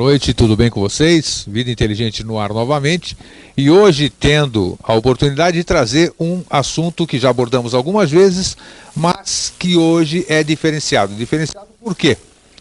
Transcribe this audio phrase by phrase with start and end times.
[0.00, 1.44] Noite, tudo bem com vocês?
[1.46, 3.14] Vida Inteligente no ar novamente.
[3.54, 8.56] E hoje tendo a oportunidade de trazer um assunto que já abordamos algumas vezes,
[8.96, 11.14] mas que hoje é diferenciado.
[11.14, 12.16] Diferenciado por quê?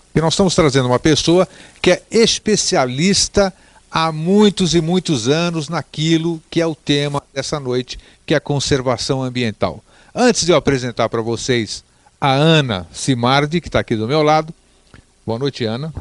[0.07, 1.47] Porque nós estamos trazendo uma pessoa
[1.81, 3.53] que é especialista
[3.89, 8.41] há muitos e muitos anos naquilo que é o tema dessa noite, que é a
[8.41, 9.81] conservação ambiental.
[10.13, 11.85] Antes de eu apresentar para vocês
[12.19, 14.53] a Ana Simardi, que está aqui do meu lado.
[15.25, 15.93] Boa noite, Ana.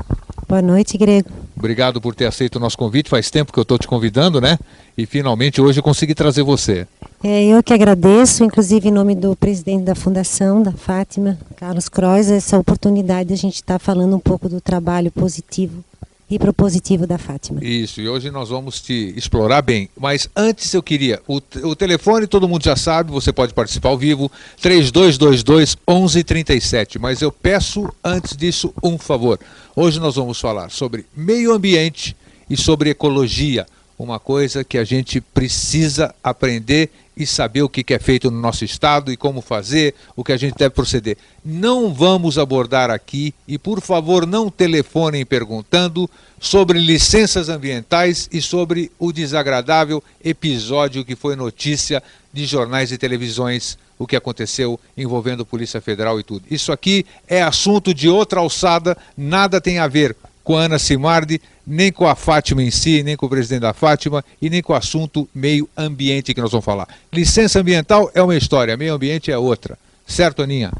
[0.48, 1.28] Boa noite, Grego.
[1.54, 3.10] Obrigado por ter aceito o nosso convite.
[3.10, 4.58] Faz tempo que eu estou te convidando, né?
[4.96, 6.86] E finalmente hoje eu consegui trazer você.
[7.22, 12.30] É, eu que agradeço, inclusive em nome do presidente da Fundação, da Fátima, Carlos Crois,
[12.30, 15.84] essa oportunidade de a gente estar tá falando um pouco do trabalho positivo
[16.30, 17.64] e propositivo da Fátima.
[17.64, 19.88] Isso, e hoje nós vamos te explorar bem.
[19.98, 23.98] Mas antes eu queria, o, o telefone todo mundo já sabe, você pode participar ao
[23.98, 26.98] vivo, 3222 1137.
[26.98, 29.38] Mas eu peço antes disso um favor.
[29.74, 32.16] Hoje nós vamos falar sobre meio ambiente
[32.50, 33.66] e sobre ecologia,
[33.98, 38.64] uma coisa que a gente precisa aprender e saber o que é feito no nosso
[38.64, 41.18] estado e como fazer, o que a gente deve proceder.
[41.44, 46.08] Não vamos abordar aqui, e por favor não telefonem perguntando
[46.40, 52.00] sobre licenças ambientais e sobre o desagradável episódio que foi notícia
[52.32, 56.44] de jornais e televisões, o que aconteceu envolvendo Polícia Federal e tudo.
[56.48, 60.14] Isso aqui é assunto de outra alçada, nada tem a ver
[60.48, 63.74] com a Ana Simardi, nem com a Fátima em si, nem com o presidente da
[63.74, 66.88] Fátima e nem com o assunto meio ambiente que nós vamos falar.
[67.12, 69.76] Licença ambiental é uma história, meio ambiente é outra.
[70.06, 70.72] Certo, Aninha?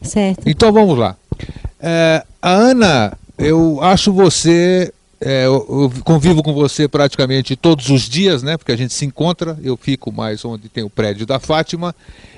[0.00, 0.48] Certo.
[0.48, 1.16] Então vamos lá.
[1.80, 4.92] É, a Ana, eu acho você.
[5.20, 8.56] É, eu, convivo com você praticamente todos os dias, né?
[8.56, 11.96] Porque a gente se encontra, eu fico mais onde tem o prédio da Fátima.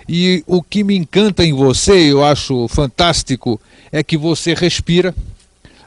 [0.08, 3.60] E o que me encanta em você, eu acho fantástico,
[3.92, 5.14] é que você respira,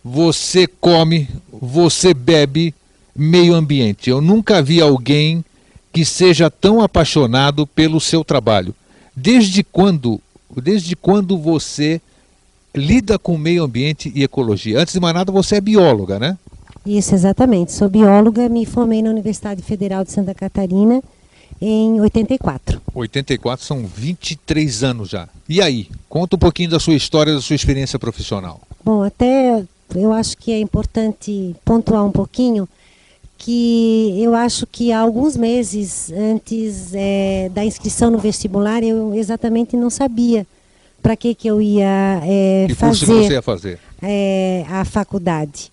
[0.07, 2.75] você come, você bebe
[3.15, 4.07] meio ambiente.
[4.07, 5.43] Eu nunca vi alguém
[5.91, 8.75] que seja tão apaixonado pelo seu trabalho.
[9.15, 10.21] Desde quando,
[10.55, 11.99] desde quando você
[12.75, 14.79] lida com meio ambiente e ecologia?
[14.79, 16.37] Antes de mais nada, você é bióloga, né?
[16.85, 17.71] Isso, exatamente.
[17.71, 21.01] Sou bióloga, me formei na Universidade Federal de Santa Catarina
[21.59, 22.79] em 84.
[22.93, 25.27] 84 são 23 anos já.
[25.49, 28.61] E aí, conta um pouquinho da sua história, da sua experiência profissional.
[28.83, 32.67] Bom, até eu acho que é importante pontuar um pouquinho
[33.37, 39.75] que eu acho que há alguns meses antes é, da inscrição no vestibular eu exatamente
[39.75, 40.47] não sabia
[41.05, 43.79] para que que eu ia é, que fazer, você ia fazer?
[44.01, 45.71] É, a faculdade.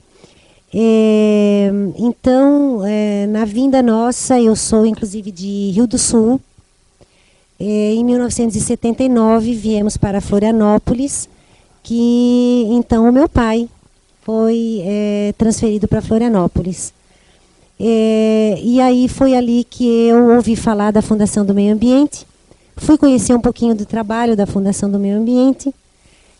[0.75, 6.39] É, então, é, na vinda nossa, eu sou inclusive de Rio do Sul.
[7.59, 11.29] É, em 1979 viemos para Florianópolis,
[11.83, 13.69] que então o meu pai
[14.22, 16.93] foi é, transferido para Florianópolis.
[17.78, 22.27] É, e aí foi ali que eu ouvi falar da Fundação do Meio Ambiente,
[22.77, 25.75] fui conhecer um pouquinho do trabalho da Fundação do Meio Ambiente,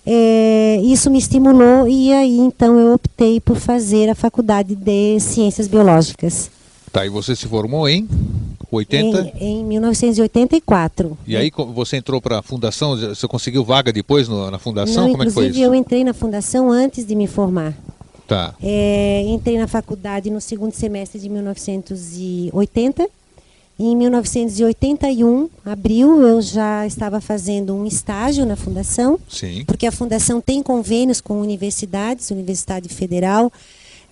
[0.07, 5.67] é, isso me estimulou e aí então eu optei por fazer a faculdade de Ciências
[5.67, 6.51] Biológicas.
[6.93, 8.07] Tá, e você se formou em
[8.77, 9.33] 80?
[9.39, 11.19] Em, em 1984.
[11.27, 15.05] E aí você entrou para a fundação, você conseguiu vaga depois no, na fundação?
[15.05, 15.61] Não, Como é que foi isso?
[15.61, 17.77] eu entrei na fundação antes de me formar.
[18.27, 18.55] Tá.
[18.63, 23.09] É, entrei na faculdade no segundo semestre de 1980.
[23.79, 29.19] Em 1981, abril, eu já estava fazendo um estágio na fundação.
[29.29, 29.65] Sim.
[29.67, 33.53] Porque a fundação tem convênios com universidades, Universidade Federal,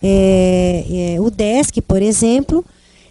[0.02, 2.64] é, é, o DESC, por exemplo,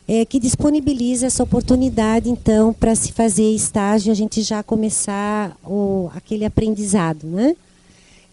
[0.10, 6.10] é, que disponibiliza essa oportunidade, então, para se fazer estágio, a gente já começar o,
[6.16, 7.28] aquele aprendizado.
[7.28, 7.56] Né?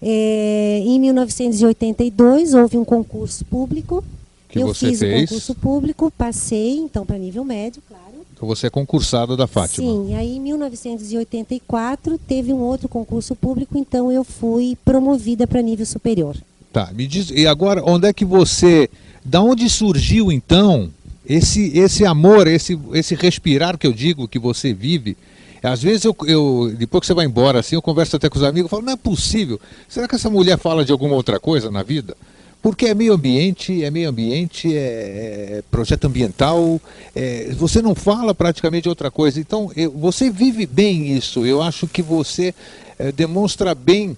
[0.01, 4.03] É, em 1982, houve um concurso público.
[4.49, 5.25] Que eu você fiz fez?
[5.25, 8.05] o concurso público, passei, então, para nível médio, claro.
[8.33, 9.87] Então você é concursada da Fátima.
[9.87, 15.85] Sim, aí em 1984 teve um outro concurso público, então eu fui promovida para nível
[15.85, 16.37] superior.
[16.73, 18.89] Tá, me diz, e agora onde é que você,
[19.23, 20.91] da onde surgiu então
[21.29, 25.17] esse esse amor, esse esse respirar que eu digo que você vive,
[25.63, 28.45] Às vezes eu, eu, depois que você vai embora assim, eu converso até com os
[28.45, 29.61] amigos, eu falo, não é possível.
[29.89, 32.17] Será que essa mulher fala de alguma outra coisa na vida?
[32.63, 36.81] Porque é meio ambiente, é meio ambiente, é, é projeto ambiental,
[37.15, 39.41] é, você não fala praticamente outra coisa.
[39.41, 41.47] Então, eu, você vive bem isso.
[41.47, 42.55] Eu acho que você
[42.99, 44.11] é, demonstra bem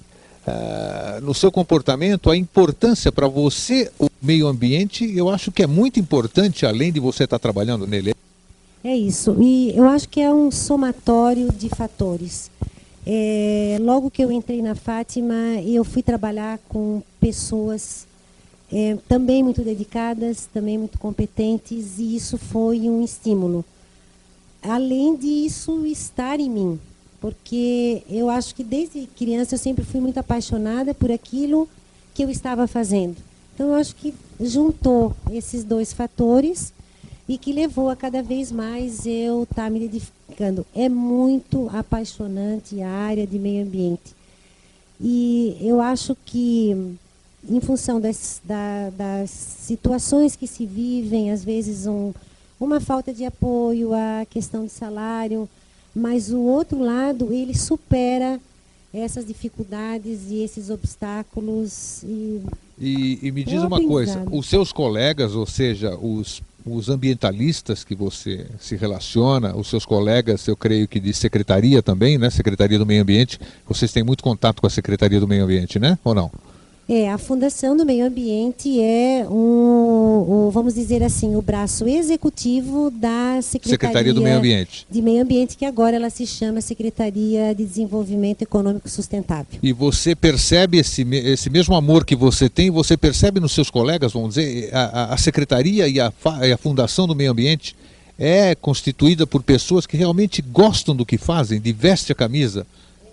[0.46, 3.90] uh, no seu comportamento a importância para você
[4.20, 5.04] meio ambiente.
[5.16, 8.14] Eu acho que é muito importante, além de você estar trabalhando nele.
[8.82, 9.36] É isso.
[9.40, 12.50] E eu acho que é um somatório de fatores.
[13.06, 15.34] É, logo que eu entrei na Fátima,
[15.64, 18.06] eu fui trabalhar com pessoas
[18.72, 23.64] é, também muito dedicadas, também muito competentes, e isso foi um estímulo.
[24.62, 26.80] Além disso, estar em mim,
[27.20, 31.68] porque eu acho que desde criança eu sempre fui muito apaixonada por aquilo
[32.14, 33.16] que eu estava fazendo.
[33.58, 36.72] Então, eu acho que juntou esses dois fatores
[37.28, 40.64] e que levou a cada vez mais eu estar tá me identificando.
[40.72, 44.14] É muito apaixonante a área de meio ambiente.
[45.00, 46.96] E eu acho que
[47.50, 52.14] em função das, da, das situações que se vivem, às vezes um,
[52.60, 55.48] uma falta de apoio, a questão de salário,
[55.92, 58.40] mas o outro lado, ele supera
[58.94, 62.04] essas dificuldades e esses obstáculos.
[62.04, 62.40] E,
[62.80, 67.94] e, e me diz uma coisa, os seus colegas, ou seja, os, os ambientalistas que
[67.94, 72.30] você se relaciona, os seus colegas, eu creio que de secretaria também, né?
[72.30, 75.98] Secretaria do Meio Ambiente, vocês têm muito contato com a Secretaria do Meio Ambiente, né?
[76.04, 76.30] Ou não?
[76.88, 82.90] É, a Fundação do Meio Ambiente é um, um, vamos dizer assim, o braço executivo
[82.90, 84.86] da Secretaria, Secretaria do Meio Ambiente.
[84.90, 89.58] De Meio Ambiente, que agora ela se chama Secretaria de Desenvolvimento Econômico Sustentável.
[89.62, 94.14] E você percebe esse, esse mesmo amor que você tem, você percebe nos seus colegas,
[94.14, 96.10] vamos dizer, a, a Secretaria e a,
[96.42, 97.76] e a Fundação do Meio Ambiente
[98.18, 102.66] é constituída por pessoas que realmente gostam do que fazem, de veste a camisa,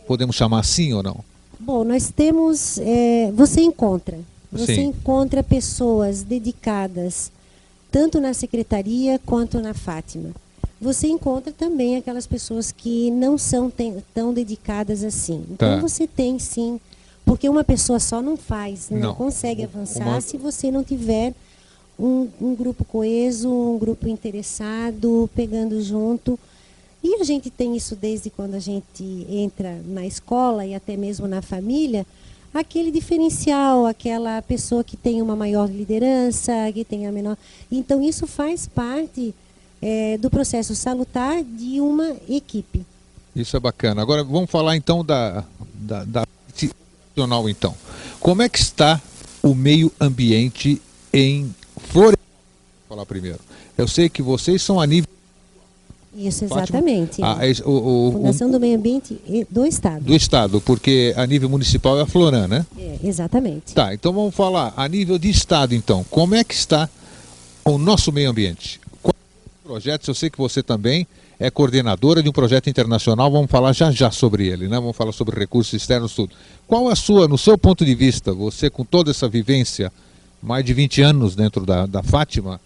[0.08, 1.35] podemos chamar assim ou não?
[1.66, 2.78] Bom, nós temos.
[2.78, 4.20] É, você encontra.
[4.52, 4.84] Você Sim.
[4.90, 7.32] encontra pessoas dedicadas,
[7.92, 10.30] tanto na secretaria quanto na Fátima.
[10.80, 13.74] Você encontra também aquelas pessoas que não são
[14.14, 15.44] tão dedicadas assim.
[15.50, 15.82] Então tá.
[15.82, 16.80] você tem sim,
[17.26, 19.16] porque uma pessoa só não faz, não, não.
[19.16, 20.22] consegue avançar uma...
[20.22, 21.34] se você não tiver
[21.98, 26.38] um, um grupo coeso, um grupo interessado, pegando junto.
[27.06, 31.28] E a gente tem isso desde quando a gente entra na escola e até mesmo
[31.28, 32.04] na família,
[32.52, 37.38] aquele diferencial, aquela pessoa que tem uma maior liderança, que tem a menor.
[37.72, 39.36] Então isso faz parte
[39.80, 42.84] é, do processo salutar de uma equipe.
[43.36, 44.02] Isso é bacana.
[44.02, 45.44] Agora vamos falar então da
[45.76, 47.76] da, da institucional então.
[48.20, 49.00] Como é que está
[49.44, 50.82] o meio ambiente
[51.14, 52.26] em Florianópolis?
[52.90, 53.40] Vou falar primeiro.
[53.78, 55.15] Eu sei que vocês são a nível
[56.16, 57.22] isso, exatamente.
[57.22, 59.20] Ah, o, o, Fundação o, do Meio Ambiente
[59.50, 60.06] do Estado.
[60.06, 62.66] Do Estado, porque a nível municipal é a Floran, né?
[62.78, 63.74] É, exatamente.
[63.74, 66.06] Tá, então vamos falar a nível de Estado, então.
[66.10, 66.90] Como é que está
[67.66, 68.80] o nosso meio ambiente?
[69.02, 69.16] Quais
[69.64, 70.08] projetos?
[70.08, 71.06] Eu sei que você também
[71.38, 74.78] é coordenadora de um projeto internacional, vamos falar já já sobre ele, né?
[74.78, 76.34] Vamos falar sobre recursos externos, tudo.
[76.66, 79.92] Qual a sua, no seu ponto de vista, você com toda essa vivência,
[80.42, 82.62] mais de 20 anos dentro da, da Fátima,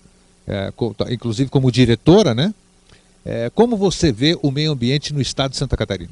[0.47, 0.71] é,
[1.11, 2.53] inclusive como diretora, né?
[3.25, 6.11] É, como você vê o meio ambiente no estado de Santa Catarina?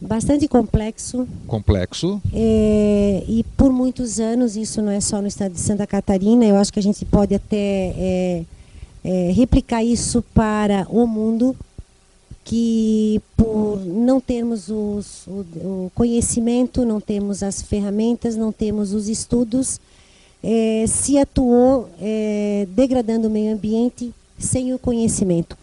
[0.00, 1.26] Bastante complexo.
[1.46, 2.20] Complexo.
[2.32, 6.56] É, e por muitos anos, isso não é só no estado de Santa Catarina, eu
[6.56, 8.44] acho que a gente pode até é,
[9.04, 11.56] é, replicar isso para o mundo,
[12.44, 19.08] que por não termos os, o, o, conhecimento, não temos as ferramentas, não temos os
[19.08, 19.80] estudos,
[20.42, 25.56] é, se atuou é, degradando o meio ambiente sem o conhecimento.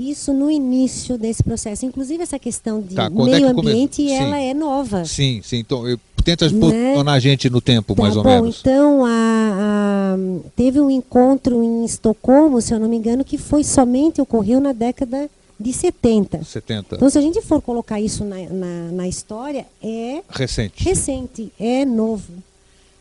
[0.00, 1.84] Isso no início desse processo.
[1.84, 5.04] Inclusive, essa questão de tá, é meio é ambiente, ela é nova.
[5.04, 5.58] Sim, sim.
[5.58, 6.58] Então, eu, tenta né?
[6.58, 8.60] posicionar a gente no tempo, tá mais ou bom, menos.
[8.60, 10.16] Então, a, a,
[10.56, 14.72] teve um encontro em Estocolmo, se eu não me engano, que foi somente, ocorreu na
[14.72, 15.28] década
[15.58, 16.44] de 70.
[16.44, 16.96] 70.
[16.96, 20.22] Então, se a gente for colocar isso na, na, na história, é...
[20.30, 20.82] Recente.
[20.82, 22.32] Recente, é novo.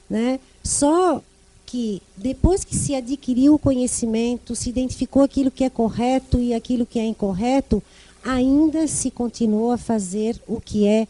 [0.10, 0.38] Né?
[0.62, 1.22] Só
[1.70, 6.84] que depois que se adquiriu o conhecimento, se identificou aquilo que é correto e aquilo
[6.84, 7.82] que é incorreto,
[8.26, 11.08] ainda se continuou a fazer o que é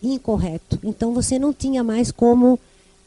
[0.00, 0.78] incorreto.
[0.84, 2.56] Então você não tinha mais como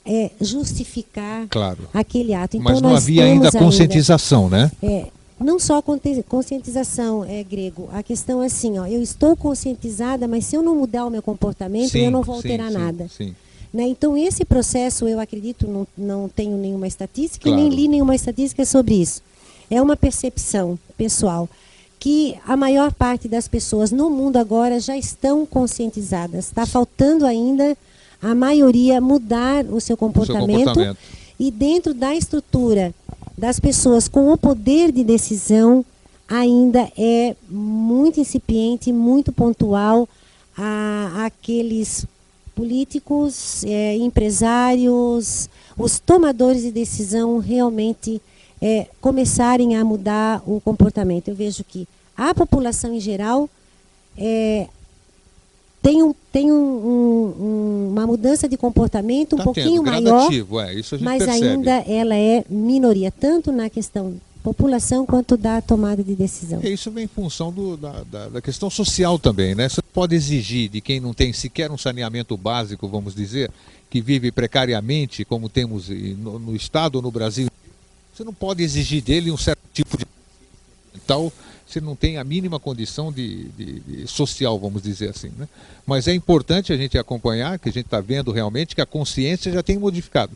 [0.06, 1.88] é, justificar claro.
[1.94, 2.58] aquele ato.
[2.58, 4.72] Então, Mas não havia ainda conscientização, ainda, né?
[4.84, 5.08] É,
[5.40, 5.82] não só
[6.28, 7.88] conscientização é grego.
[7.94, 11.22] A questão é assim, ó, eu estou conscientizada, mas se eu não mudar o meu
[11.22, 13.08] comportamento, sim, eu não vou alterar sim, nada.
[13.08, 13.34] Sim.
[13.74, 13.84] Né?
[13.84, 17.62] Então, esse processo, eu acredito, não, não tenho nenhuma estatística, claro.
[17.62, 19.22] nem li nenhuma estatística sobre isso.
[19.70, 21.48] É uma percepção pessoal
[22.00, 26.46] que a maior parte das pessoas no mundo agora já estão conscientizadas.
[26.46, 27.78] Está faltando ainda
[28.22, 30.98] a maioria mudar o seu comportamento, o seu comportamento.
[31.40, 32.94] e dentro da estrutura
[33.38, 35.86] das pessoas com o poder de decisão
[36.28, 40.08] ainda é muito incipiente, muito pontual
[40.58, 42.06] a, aqueles
[42.60, 48.22] políticos, é, empresários, os tomadores de decisão realmente
[48.62, 51.30] é, começarem a mudar o comportamento.
[51.30, 51.88] Eu vejo que
[52.18, 53.50] a população em geral
[54.18, 54.68] é,
[55.82, 56.56] tem, um, tem um,
[57.40, 61.48] um, uma mudança de comportamento um tá pouquinho tendo, maior, é, mas percebe.
[61.48, 66.62] ainda ela é minoria, tanto na questão população quanto da tomada de decisão.
[66.64, 69.68] E isso vem em função do, da, da, da, questão social também, né?
[69.68, 73.52] Você pode exigir de quem não tem sequer um saneamento básico, vamos dizer,
[73.90, 77.48] que vive precariamente, como temos no, no Estado no Brasil,
[78.14, 80.06] você não pode exigir dele um certo tipo de
[81.06, 81.32] tal
[81.70, 85.32] se não tem a mínima condição de, de, de, social, vamos dizer assim.
[85.38, 85.48] Né?
[85.86, 89.52] Mas é importante a gente acompanhar, que a gente está vendo realmente que a consciência
[89.52, 90.36] já tem modificado.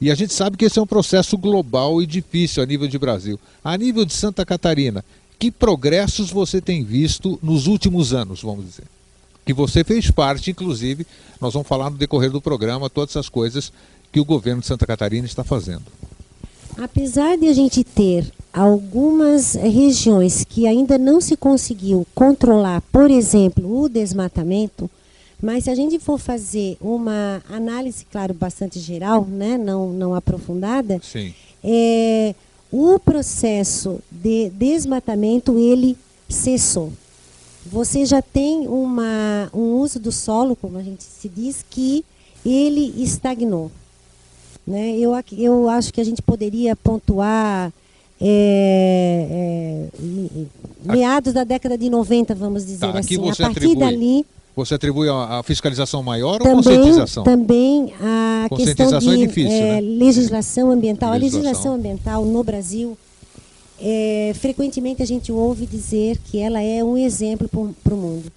[0.00, 2.98] E a gente sabe que esse é um processo global e difícil a nível de
[2.98, 3.40] Brasil.
[3.64, 5.04] A nível de Santa Catarina,
[5.38, 8.84] que progressos você tem visto nos últimos anos, vamos dizer?
[9.44, 11.06] Que você fez parte, inclusive,
[11.40, 13.72] nós vamos falar no decorrer do programa, todas essas coisas
[14.12, 15.84] que o governo de Santa Catarina está fazendo.
[16.76, 23.82] Apesar de a gente ter algumas regiões que ainda não se conseguiu controlar, por exemplo,
[23.82, 24.90] o desmatamento,
[25.40, 31.00] mas se a gente for fazer uma análise, claro, bastante geral, né, não, não aprofundada,
[31.02, 31.34] Sim.
[31.62, 32.34] É,
[32.70, 35.96] o processo de desmatamento ele
[36.28, 36.92] cessou.
[37.66, 42.04] Você já tem uma, um uso do solo, como a gente se diz, que
[42.44, 43.70] ele estagnou.
[44.66, 44.96] Né?
[44.96, 47.72] Eu, eu acho que a gente poderia pontuar
[48.20, 53.16] é, é, meados da década de 90, vamos dizer tá, assim.
[53.16, 53.76] A partir atribui.
[53.76, 57.24] dali você atribui a, fiscalização maior também, ou conscientização?
[57.24, 59.80] Também a questão de é difícil, é, né?
[59.82, 61.12] legislação ambiental.
[61.12, 61.40] Legislação.
[61.40, 62.96] A legislação ambiental no Brasil,
[63.78, 67.48] é, frequentemente a gente ouve dizer que ela é um exemplo
[67.84, 68.32] para o mundo.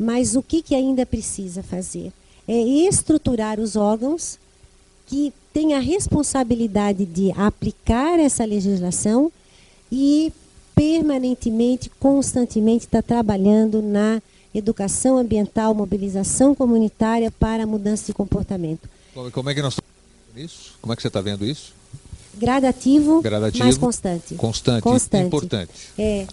[0.00, 2.12] Mas o que, que ainda precisa fazer?
[2.46, 4.38] É estruturar os órgãos
[5.06, 9.30] que têm a responsabilidade de aplicar essa legislação
[9.92, 10.32] e
[10.74, 14.22] permanentemente, constantemente, estar tá trabalhando na
[14.54, 18.88] educação ambiental, mobilização comunitária para a mudança de comportamento.
[19.32, 19.90] Como é que nós estamos
[20.34, 20.74] vendo isso?
[20.80, 21.72] Como é que você está vendo isso?
[22.36, 24.34] Gradativo, Gradativo mas constante.
[24.34, 25.26] Constante, constante.
[25.26, 25.72] importante.
[25.98, 26.26] É.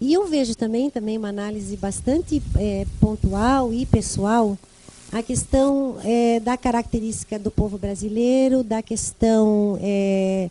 [0.00, 4.58] E eu vejo também, também uma análise bastante é, pontual e pessoal
[5.12, 10.50] a questão é, da característica do povo brasileiro, da questão é,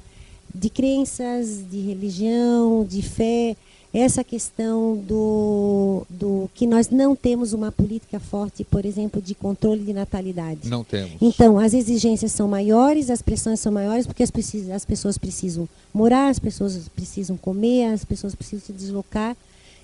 [0.56, 3.58] de crenças, de religião, de fé
[3.94, 9.84] essa questão do, do que nós não temos uma política forte, por exemplo, de controle
[9.84, 10.68] de natalidade.
[10.68, 11.14] Não temos.
[11.22, 14.32] Então, as exigências são maiores, as pressões são maiores, porque as,
[14.74, 19.38] as pessoas precisam morar, as pessoas precisam comer, as pessoas precisam se deslocar,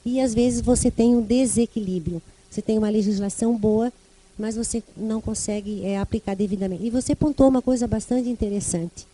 [0.03, 2.19] e às vezes você tem um desequilíbrio.
[2.49, 3.93] Você tem uma legislação boa,
[4.39, 6.83] mas você não consegue é, aplicar devidamente.
[6.83, 9.05] E você pontuou uma coisa bastante interessante.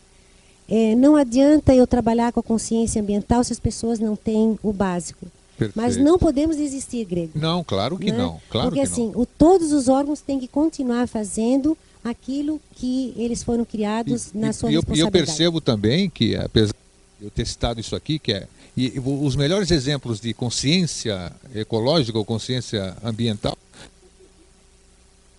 [0.68, 4.72] É, não adianta eu trabalhar com a consciência ambiental se as pessoas não têm o
[4.72, 5.26] básico.
[5.56, 5.76] Perfeito.
[5.76, 7.32] Mas não podemos desistir, Grego.
[7.34, 8.18] Não, claro que né?
[8.18, 8.40] não.
[8.50, 9.20] Claro Porque que assim, não.
[9.20, 14.52] O, todos os órgãos têm que continuar fazendo aquilo que eles foram criados e, na
[14.52, 15.16] sua e eu, responsabilidade.
[15.16, 16.74] E eu percebo também que, apesar
[17.18, 18.46] de eu ter citado isso aqui, que é
[18.76, 23.56] e, e os melhores exemplos de consciência ecológica ou consciência ambiental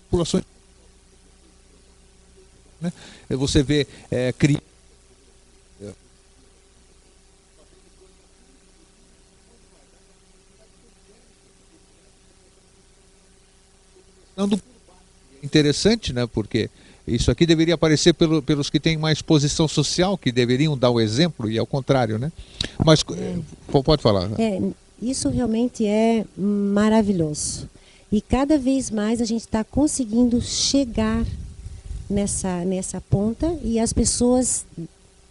[0.10, 0.44] populações
[2.82, 2.92] né?
[3.30, 4.66] você vê é, crianças
[15.42, 16.28] interessante, né?
[16.28, 16.70] Porque
[17.08, 21.00] isso aqui deveria aparecer pelo, pelos que têm mais posição social, que deveriam dar o
[21.00, 22.32] exemplo, e ao contrário, né?
[22.86, 23.38] Mas é.
[23.84, 24.30] pode falar.
[24.40, 24.62] É,
[25.02, 27.70] isso realmente é maravilhoso.
[28.12, 31.26] E cada vez mais a gente está conseguindo chegar
[32.10, 34.66] nessa, nessa ponta e as pessoas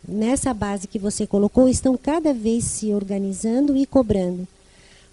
[0.06, 4.46] nessa base que você colocou estão cada vez se organizando e cobrando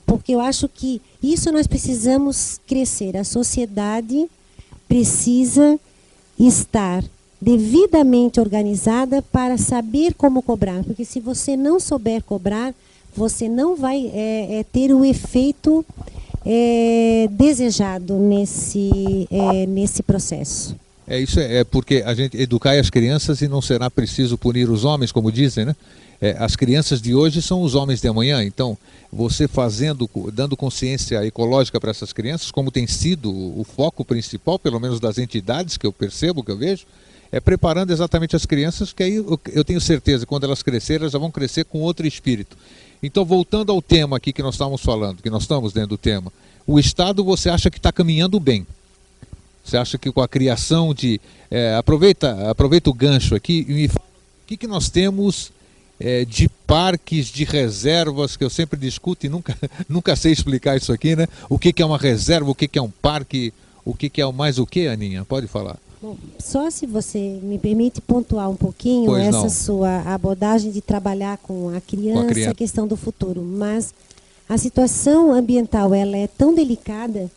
[0.05, 3.15] porque eu acho que isso nós precisamos crescer.
[3.17, 4.29] A sociedade
[4.87, 5.79] precisa
[6.39, 7.03] estar
[7.41, 12.73] devidamente organizada para saber como cobrar, porque se você não souber cobrar,
[13.15, 15.85] você não vai é, é, ter o efeito
[16.45, 20.75] é, desejado nesse, é, nesse processo.
[21.05, 24.85] É isso, é, porque a gente educar as crianças e não será preciso punir os
[24.85, 25.75] homens, como dizem, né?
[26.21, 28.43] É, as crianças de hoje são os homens de amanhã.
[28.43, 28.77] Então,
[29.11, 34.79] você fazendo, dando consciência ecológica para essas crianças, como tem sido o foco principal, pelo
[34.79, 36.85] menos das entidades que eu percebo, que eu vejo,
[37.31, 41.19] é preparando exatamente as crianças, que aí eu, tenho certeza quando elas crescerem, elas já
[41.19, 42.55] vão crescer com outro espírito.
[43.01, 46.31] Então, voltando ao tema aqui que nós estávamos falando, que nós estamos dentro do tema,
[46.65, 48.65] o Estado você acha que está caminhando bem?
[49.63, 51.19] Você acha que com a criação de.
[51.49, 55.51] É, aproveita, aproveita o gancho aqui e me fala o que, que nós temos
[55.99, 59.57] é, de parques, de reservas, que eu sempre discuto e nunca,
[59.87, 61.27] nunca sei explicar isso aqui, né?
[61.49, 63.53] O que, que é uma reserva, o que, que é um parque,
[63.85, 65.23] o que, que é mais o que, Aninha?
[65.23, 65.77] Pode falar.
[66.01, 69.49] Bom, só se você me permite pontuar um pouquinho Pois essa não.
[69.49, 72.51] sua abordagem de trabalhar com a criança, criança.
[72.51, 73.93] a questão do futuro, mas
[74.49, 77.31] a situação ambiental ela é tão delicada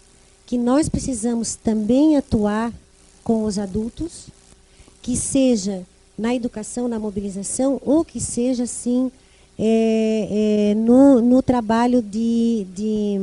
[0.44, 2.72] que nós precisamos também atuar
[3.22, 4.26] com os adultos,
[5.00, 5.82] que seja
[6.18, 9.11] na educação, na mobilização, ou que seja assim
[9.58, 10.28] é,
[10.70, 13.18] é, no, no trabalho de, de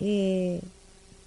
[0.00, 0.60] é,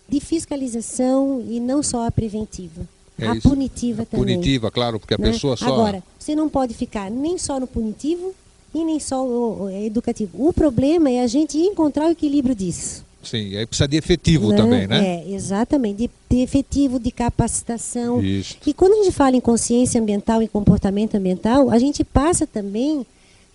[0.07, 2.87] de fiscalização e não só a preventiva.
[3.17, 3.47] É a isso.
[3.47, 4.35] punitiva A também.
[4.35, 5.31] Punitiva, claro, porque a né?
[5.31, 5.65] pessoa só.
[5.65, 8.33] Agora, você não pode ficar nem só no punitivo
[8.73, 10.47] e nem só o, o educativo.
[10.47, 13.05] O problema é a gente encontrar o equilíbrio disso.
[13.23, 14.57] Sim, aí precisa de efetivo né?
[14.57, 15.23] também, né?
[15.23, 15.97] É, exatamente.
[15.97, 18.21] De, de efetivo, de capacitação.
[18.21, 18.57] Isso.
[18.65, 23.05] E quando a gente fala em consciência ambiental e comportamento ambiental, a gente passa também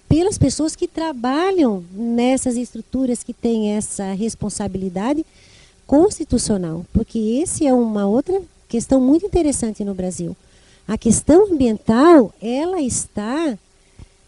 [0.09, 5.25] pelas pessoas que trabalham nessas estruturas que têm essa responsabilidade
[5.87, 10.37] constitucional, porque esse é uma outra questão muito interessante no Brasil.
[10.87, 13.59] A questão ambiental, ela está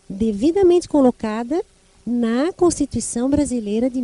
[0.09, 1.63] devidamente colocada
[2.07, 4.01] na Constituição Brasileira de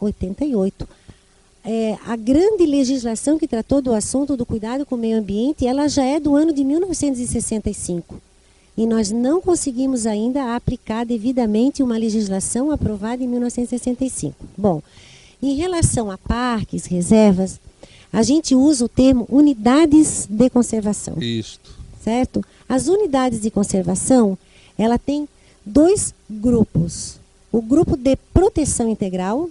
[0.00, 0.88] 1988.
[1.64, 5.88] É, a grande legislação que tratou do assunto do cuidado com o meio ambiente, ela
[5.88, 8.20] já é do ano de 1965.
[8.76, 14.36] E nós não conseguimos ainda aplicar devidamente uma legislação aprovada em 1965.
[14.56, 14.80] Bom,
[15.42, 17.58] em relação a parques, reservas,
[18.12, 21.74] a gente usa o termo unidades de conservação Isto.
[22.02, 22.44] certo?
[22.68, 24.38] As unidades de conservação,
[24.78, 25.28] ela tem
[25.64, 27.18] dois grupos.
[27.50, 29.50] O grupo de proteção integral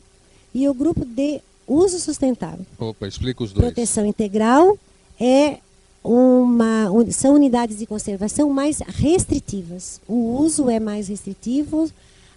[0.56, 2.66] e o grupo de uso sustentável.
[2.80, 3.66] Opa, explica os dois.
[3.66, 4.80] Proteção integral
[5.20, 5.58] é
[6.02, 10.00] uma são unidades de conservação mais restritivas.
[10.08, 11.92] O uso é mais restritivo,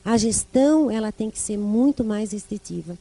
[0.05, 2.99] a gestão ela tem que ser muito mais restritiva.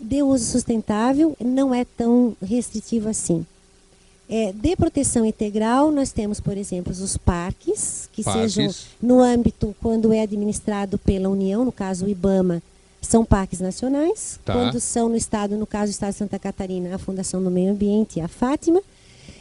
[0.00, 3.44] De uso sustentável não é tão restritivo assim.
[4.26, 8.54] É, de proteção integral, nós temos, por exemplo, os parques, que Parques.
[8.54, 12.62] sejam no âmbito, quando é administrado pela União, no caso o IBAMA,
[13.00, 14.38] são parques nacionais.
[14.44, 14.52] Tá.
[14.52, 17.72] Quando são no Estado, no caso do Estado de Santa Catarina, a Fundação do Meio
[17.72, 18.80] Ambiente e a Fátima.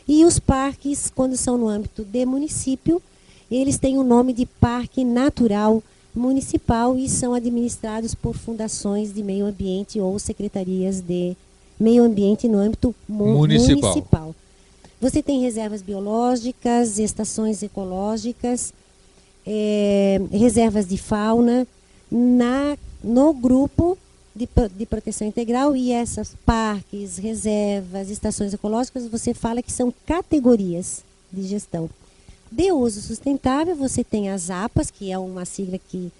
[0.07, 3.01] E os parques, quando são no âmbito de município,
[3.51, 5.83] eles têm o nome de Parque Natural
[6.15, 11.35] Municipal e são administrados por fundações de meio ambiente ou secretarias de
[11.79, 13.89] meio ambiente no âmbito mu- Municipal.
[13.91, 14.35] municipal.
[14.99, 18.73] Você tem reservas biológicas, estações ecológicas,
[19.45, 21.65] eh, reservas de fauna
[22.11, 23.97] na, no grupo
[24.35, 31.03] de, de proteção integral e essas parques, reservas, estações ecológicas, você fala que são categorias
[31.31, 31.89] de gestão.
[32.51, 36.11] De uso sustentável, você tem as APAs, que é uma sigla que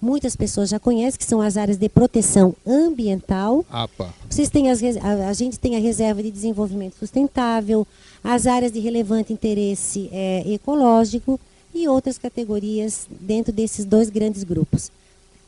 [0.00, 3.64] muitas pessoas já conhecem, que são as áreas de proteção ambiental.
[3.70, 4.12] APA.
[4.28, 7.86] Vocês têm as, a, a gente tem a reserva de desenvolvimento sustentável,
[8.22, 11.40] as áreas de relevante interesse eh, ecológico
[11.74, 14.90] e outras categorias dentro desses dois grandes grupos.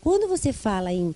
[0.02, 1.14] Quando você fala em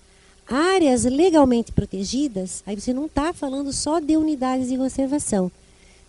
[0.48, 5.50] áreas legalmente protegidas, aí você não está falando só de unidades de conservação.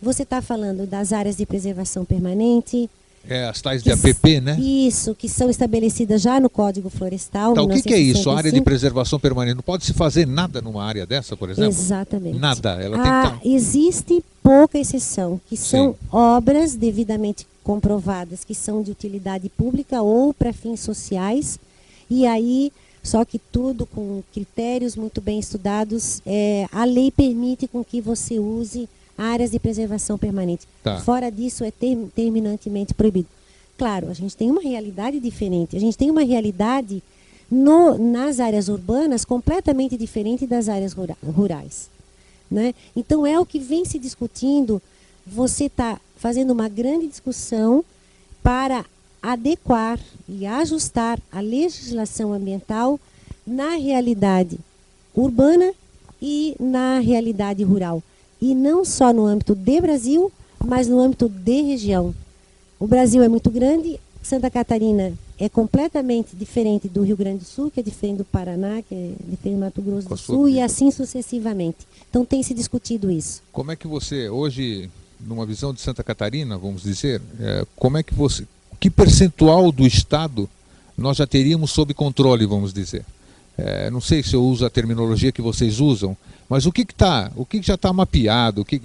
[0.02, 2.90] Você está falando das áreas de preservação permanente.
[3.28, 4.56] É, as tais de APP, né?
[4.60, 7.56] Isso, que são estabelecidas já no Código Florestal.
[7.56, 8.30] Tá, o que, que é isso?
[8.30, 8.64] A área de 1965.
[8.66, 9.56] preservação permanente.
[9.56, 11.72] Não pode se fazer nada numa área dessa, por exemplo?
[11.72, 12.38] Exatamente.
[12.38, 12.74] Nada.
[12.74, 13.56] Ela tem Ah, que estar.
[13.58, 15.98] Existe pouca exceção, que são Sim.
[16.12, 21.58] obras devidamente comprovadas que são de utilidade pública ou para fins sociais.
[22.10, 22.72] E aí,
[23.04, 28.40] só que tudo com critérios muito bem estudados, é, a lei permite com que você
[28.40, 28.88] use
[29.18, 30.68] áreas de preservação permanente.
[30.84, 31.00] Tá.
[31.02, 33.28] Fora disso, é ter- terminantemente proibido.
[33.78, 35.76] Claro, a gente tem uma realidade diferente.
[35.76, 37.02] A gente tem uma realidade
[37.52, 41.90] no- nas áreas urbanas completamente diferente das áreas rura- rurais.
[42.50, 42.74] Né?
[42.96, 44.82] Então é o que vem se discutindo.
[45.26, 47.84] Você está fazendo uma grande discussão
[48.44, 48.86] para
[49.32, 53.00] adequar e ajustar a legislação ambiental
[53.46, 54.60] na realidade
[55.16, 55.74] urbana
[56.22, 58.04] e na realidade rural.
[58.42, 60.32] E não só no âmbito de Brasil,
[60.64, 62.14] mas no âmbito de região.
[62.80, 67.70] O Brasil é muito grande, Santa Catarina é completamente diferente do Rio Grande do Sul,
[67.70, 70.92] que é diferente do Paraná, que é diferente do Mato Grosso do Sul, e assim
[70.92, 71.80] sucessivamente.
[72.10, 73.42] Então tem se discutido isso.
[73.52, 78.04] Como é que você, hoje, numa visão de Santa Catarina, vamos dizer, é, como é
[78.04, 78.48] que você.
[78.80, 80.50] Que percentual do Estado
[80.98, 83.06] nós já teríamos sob controle, vamos dizer?
[83.58, 86.16] É, não sei se eu uso a terminologia que vocês usam,
[86.50, 88.62] mas o que está, o que, que já está mapeado?
[88.62, 88.80] O que,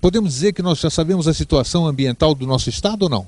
[0.00, 3.26] podemos dizer que nós já sabemos a situação ambiental do nosso estado ou não?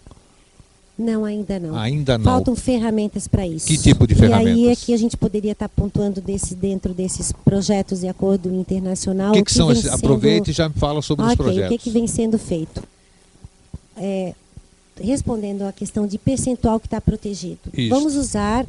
[0.99, 1.77] Não, ainda não.
[1.77, 2.25] Ainda não.
[2.25, 3.67] Faltam ferramentas para isso.
[3.67, 4.57] Que tipo de ferramentas?
[4.57, 8.09] E aí é que a gente poderia estar tá pontuando desse, dentro desses projetos de
[8.09, 9.31] acordo internacional.
[9.31, 9.85] O que, que, que são esses?
[9.85, 9.95] Sendo...
[9.97, 11.67] Aproveite e já me fala sobre okay, os projetos.
[11.67, 12.83] O que, que vem sendo feito?
[13.95, 14.35] É,
[15.01, 17.59] respondendo à questão de percentual que está protegido.
[17.73, 17.91] Isso.
[17.91, 18.67] Vamos usar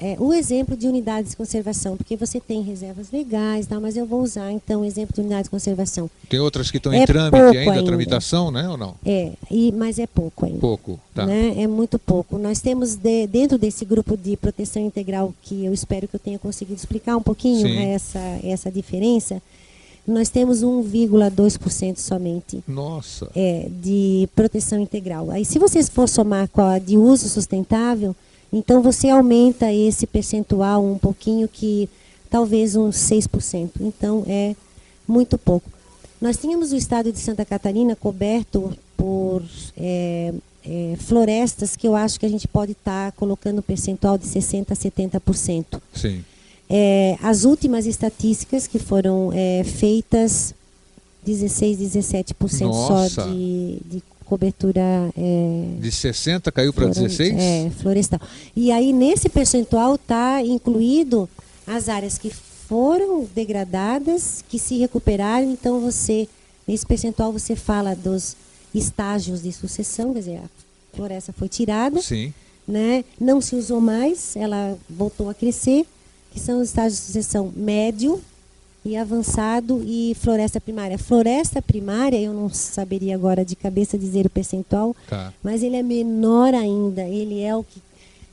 [0.00, 4.06] é, o exemplo de unidades de conservação, porque você tem reservas legais, tá, mas eu
[4.06, 6.08] vou usar então o exemplo de unidades de conservação.
[6.28, 8.94] Tem outras que estão em é trâmite ainda, ainda, tramitação, né, ou não?
[9.04, 10.60] É, e, mas é pouco ainda.
[10.60, 11.26] Pouco, tá.
[11.26, 12.38] Né, é muito pouco.
[12.38, 16.38] Nós temos de, dentro desse grupo de proteção integral, que eu espero que eu tenha
[16.38, 19.42] conseguido explicar um pouquinho essa, essa diferença,
[20.08, 22.64] nós temos 1,2% somente.
[22.66, 23.30] Nossa.
[23.36, 25.30] É, de proteção integral.
[25.30, 28.16] Aí se vocês for somar com a de uso sustentável,
[28.52, 31.88] então você aumenta esse percentual um pouquinho que
[32.30, 33.70] talvez uns 6%.
[33.80, 34.56] Então é
[35.06, 35.70] muito pouco.
[36.20, 39.42] Nós tínhamos o estado de Santa Catarina coberto por
[39.76, 44.26] é, é, florestas que eu acho que a gente pode estar tá colocando percentual de
[44.26, 45.80] 60% a 70%.
[45.94, 46.24] Sim.
[46.70, 50.54] É, as últimas estatísticas que foram é, feitas,
[51.24, 53.08] 16, 17% Nossa.
[53.08, 54.82] só de, de cobertura.
[55.16, 57.34] É, de 60 caiu para 16?
[57.36, 58.20] É, florestal.
[58.54, 61.28] E aí, nesse percentual, está incluído
[61.66, 65.50] as áreas que foram degradadas, que se recuperaram.
[65.50, 66.28] Então, você,
[66.66, 68.36] nesse percentual, você fala dos
[68.74, 72.00] estágios de sucessão, quer dizer, a floresta foi tirada.
[72.02, 72.32] Sim.
[72.66, 73.02] Né?
[73.18, 75.86] Não se usou mais, ela voltou a crescer,
[76.38, 78.22] que são os estágios de sucessão médio,
[78.84, 80.96] e avançado e floresta primária.
[80.96, 85.32] Floresta primária, eu não saberia agora de cabeça dizer o percentual, tá.
[85.42, 87.02] mas ele é menor ainda.
[87.02, 87.82] Ele é o que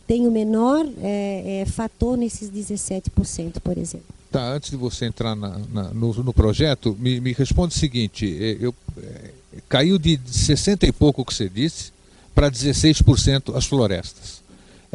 [0.08, 4.06] tem o menor é, é, fator nesses 17%, por exemplo.
[4.32, 8.26] Tá, antes de você entrar na, na, no, no, projeto, me, me, responde o seguinte:
[8.26, 9.32] é, eu, é,
[9.68, 11.92] caiu de 60 e pouco que você disse
[12.34, 14.42] para 16% as florestas.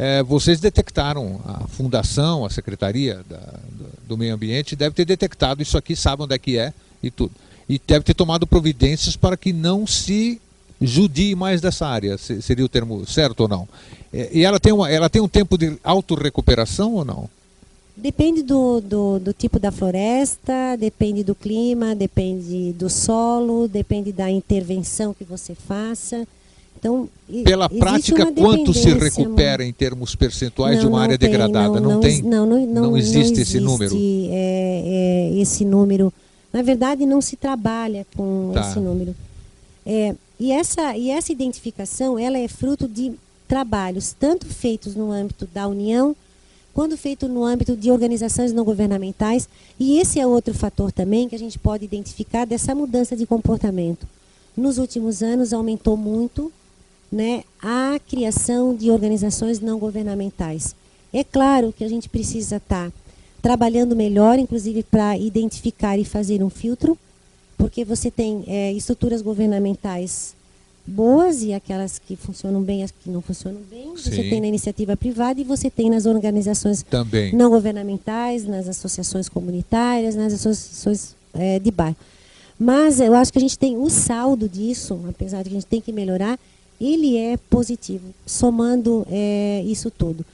[0.02, 5.60] É, vocês detectaram, a fundação, a secretaria da, do, do, meio ambiente deve ter detectado
[5.60, 7.32] isso aqui, sabe onde é que é e tudo.
[7.68, 10.40] E deve ter tomado providências para que não se
[10.80, 13.68] judie mais dessa área, seria o termo certo ou não.
[14.10, 17.28] É, e ela tem, uma, ela tem um tempo de autorrecuperação ou não?
[17.94, 24.30] Depende do, do, do, tipo da floresta, depende do clima, depende do solo, depende da
[24.30, 26.26] intervenção que você faça.
[26.78, 27.08] Então,
[27.44, 31.78] Pela prática, quanto se recupera em termos percentuais não, de uma área tem, degradada?
[31.78, 32.22] Não, não, tem?
[32.22, 33.94] Não, não, não, existe, existe esse número?
[33.94, 36.12] É, é, esse número.
[36.50, 38.62] Na verdade, não se trabalha com tá.
[38.62, 39.14] esse número.
[39.84, 43.12] É, e, essa, e essa identificação ela é fruto de
[43.46, 46.16] trabalhos, tanto feitos no âmbito da União,
[46.72, 49.46] quanto feito no âmbito de organizações não governamentais.
[49.78, 54.06] E esse é outro fator também que a gente pode identificar dessa mudança de comportamento.
[54.56, 56.50] Nos últimos anos aumentou muito
[57.10, 60.74] né, a criação de organizações não governamentais.
[61.12, 62.92] É claro que a gente precisa estar tá
[63.42, 66.96] trabalhando melhor, inclusive para identificar e fazer um filtro,
[67.56, 70.34] porque você tem é, estruturas governamentais
[70.86, 73.96] boas e aquelas que funcionam bem, as que não funcionam bem.
[73.96, 74.10] Sim.
[74.10, 77.34] Você tem na iniciativa privada e você tem nas organizações Também.
[77.34, 81.96] não governamentais, nas associações comunitárias, nas associações é, de bairro.
[82.58, 85.66] Mas eu acho que a gente tem o saldo disso, apesar de que a gente
[85.66, 86.38] tem que melhorar,
[86.80, 90.24] ele é positivo, somando é, isso tudo.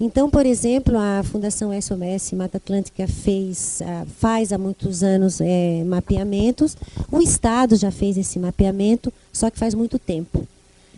[0.00, 3.82] Então, por exemplo, a Fundação SOS Mata Atlântica fez,
[4.16, 6.74] faz há muitos anos é, mapeamentos.
[7.12, 10.48] O Estado já fez esse mapeamento, só que faz muito tempo.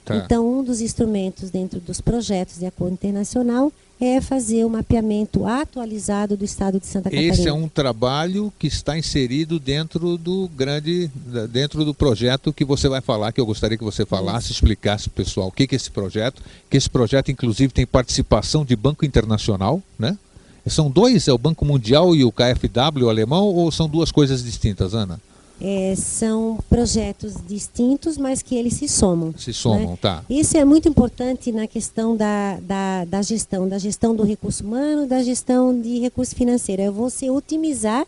[0.05, 0.17] Tá.
[0.17, 6.37] Então, um dos instrumentos dentro dos projetos de acordo internacional é fazer o mapeamento atualizado
[6.37, 7.33] do estado de Santa Catarina.
[7.33, 11.09] Esse é um trabalho que está inserido dentro do grande,
[11.51, 14.55] dentro do projeto que você vai falar, que eu gostaria que você falasse, Isso.
[14.55, 17.87] explicasse para o pessoal o que, que é esse projeto, que esse projeto inclusive tem
[17.87, 20.19] participação de Banco Internacional, né?
[20.67, 24.43] São dois, é o Banco Mundial e o KfW o alemão, ou são duas coisas
[24.45, 25.21] distintas, Ana?
[25.64, 29.33] É, são projetos distintos, mas que eles se somam.
[29.38, 29.98] Se somam, né?
[30.01, 30.25] tá.
[30.29, 35.07] Isso é muito importante na questão da, da, da, gestão, da gestão do recurso humano,
[35.07, 36.83] da gestão de recurso financeiro.
[36.83, 38.05] É você otimizar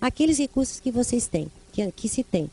[0.00, 1.48] aqueles recursos que vocês têm.
[1.70, 2.50] que, que se tem.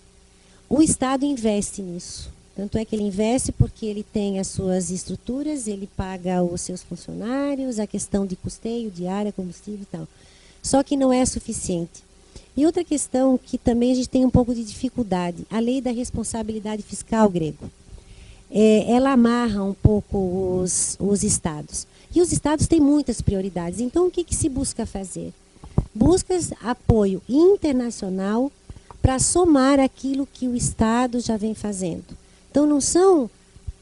[0.70, 2.30] O Estado investe nisso.
[2.54, 6.84] Tanto é que ele investe porque ele tem as suas estruturas, ele paga os seus
[6.84, 10.08] funcionários, a questão de custeio, diária, combustível e tal.
[10.62, 12.07] Só que não é suficiente.
[12.56, 15.92] E outra questão que também a gente tem um pouco de dificuldade, a lei da
[15.92, 17.70] responsabilidade fiscal grego.
[18.50, 21.86] É, ela amarra um pouco os, os estados.
[22.16, 23.80] E os estados têm muitas prioridades.
[23.80, 25.34] Então, o que, que se busca fazer?
[25.94, 28.52] Busca apoio internacional
[29.02, 32.06] para somar aquilo que o Estado já vem fazendo.
[32.50, 33.30] Então, não são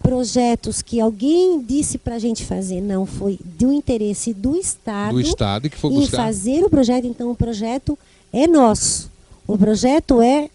[0.06, 5.22] projetos que alguém disse para a gente fazer, não, foi do interesse do Estado, do
[5.22, 7.08] Estado que foi em fazer o projeto.
[7.08, 7.98] Então, o projeto
[8.36, 9.10] é nosso.
[9.48, 10.50] O projeto é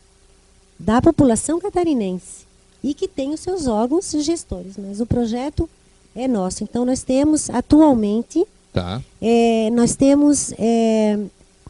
[0.79, 2.45] da população catarinense
[2.83, 5.69] e que tem os seus órgãos gestores, mas o projeto
[6.14, 6.62] é nosso.
[6.64, 9.03] Então, nós temos atualmente, Tá.
[9.21, 11.19] é, nós temos é,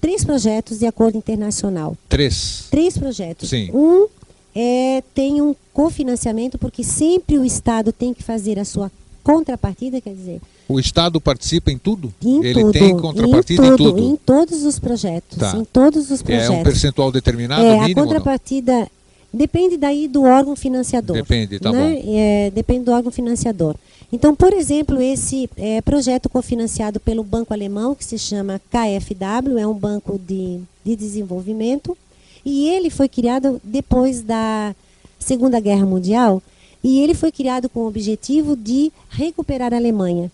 [0.00, 1.96] três projetos de acordo internacional.
[2.08, 2.66] Três.
[2.70, 3.48] Três projetos.
[3.48, 3.70] Sim.
[3.72, 4.06] Um
[4.54, 8.90] é, tem um cofinanciamento, porque sempre o Estado tem que fazer a sua
[9.22, 12.12] contrapartida, quer dizer, O Estado participa em tudo?
[12.24, 14.02] em Ele tudo, tem contrapartida em em tudo, tudo.
[14.12, 15.56] em todos os projetos, Tá.
[15.56, 16.50] em todos os É projetos.
[16.56, 18.00] um percentual determinado, É, a mínimo?
[18.00, 18.06] não?
[18.06, 18.88] contrapartida
[19.32, 21.16] depende daí do órgão financiador.
[21.16, 22.00] Depende, tá né?
[22.04, 23.74] É, depende do órgão financiador.
[24.12, 29.66] Então, por exemplo, esse é, projeto cofinanciado pelo banco alemão, que se chama KfW, é
[29.66, 31.96] um banco de, de desenvolvimento,
[32.44, 34.74] e ele foi criado depois da
[35.18, 36.42] Segunda Guerra Mundial,
[36.82, 40.30] e ele foi criado com o objetivo de recuperar a Alemanha.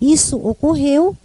[0.00, 1.16] Isso ocorreu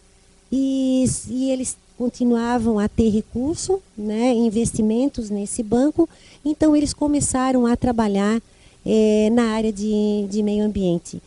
[0.52, 6.10] e, e eles continuavam a ter recurso, né, investimentos nesse banco,
[6.44, 8.42] então eles começaram a trabalhar
[8.84, 11.22] eh, na área de, de meio ambiente.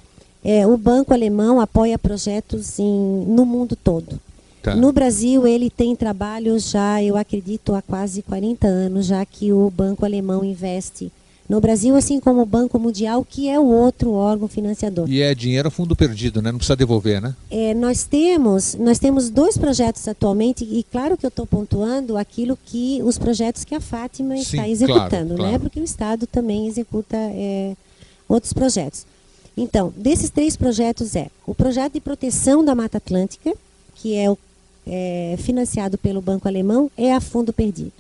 [0.45, 4.19] Eh, o banco alemão apoia projetos em, no mundo todo.
[4.63, 4.75] Tá.
[4.75, 9.71] No Brasil, ele tem trabalho já, eu acredito, há quase 40 anos, já que o
[9.71, 11.13] banco alemão investe
[11.49, 15.11] no Brasil, assim como o Banco Mundial, que é o outro órgão financiador.
[15.11, 16.51] E é dinheiro a fundo perdido, né?
[16.51, 17.35] Não precisa devolver, né?
[17.51, 22.59] É, nós temos nós temos dois projetos atualmente e claro que eu estou pontuando aquilo
[22.65, 25.53] que os projetos que a Fátima Sim, está claro, executando, claro.
[25.53, 25.59] né?
[25.59, 27.77] Porque o Estado também executa é,
[28.27, 29.07] outros projetos.
[29.57, 33.55] Então, desses três projetos é o projeto de proteção da Mata Atlântica,
[33.95, 34.37] que é, o,
[34.87, 37.93] é financiado pelo Banco Alemão, é a fundo perdido.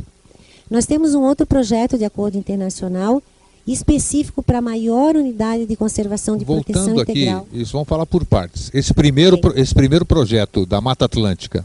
[0.68, 3.22] Nós temos um outro projeto de acordo internacional
[3.66, 7.48] específico para a maior unidade de conservação de proteção Voltando aqui, integral.
[7.53, 8.70] eles vão falar por partes.
[8.74, 9.53] Esse primeiro, Sim.
[9.57, 11.64] esse primeiro projeto da Mata Atlântica,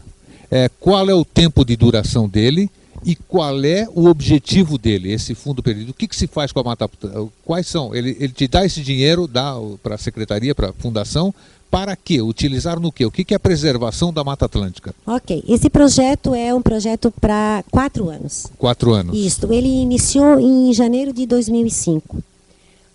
[0.50, 2.70] é, qual é o tempo de duração dele
[3.04, 5.90] e qual é o objetivo dele, esse fundo perdido?
[5.90, 7.28] O que, que se faz com a Mata Atlântica?
[7.44, 7.94] Quais são?
[7.94, 11.34] Ele, ele te dá esse dinheiro dá para a secretaria, para a fundação,
[11.70, 12.20] para quê?
[12.20, 13.04] Utilizar no quê?
[13.06, 14.94] O que, que é a preservação da Mata Atlântica?
[15.06, 18.46] Ok, esse projeto é um projeto para quatro anos.
[18.58, 19.16] Quatro anos.
[19.16, 22.22] Isto, ele iniciou em janeiro de 2005.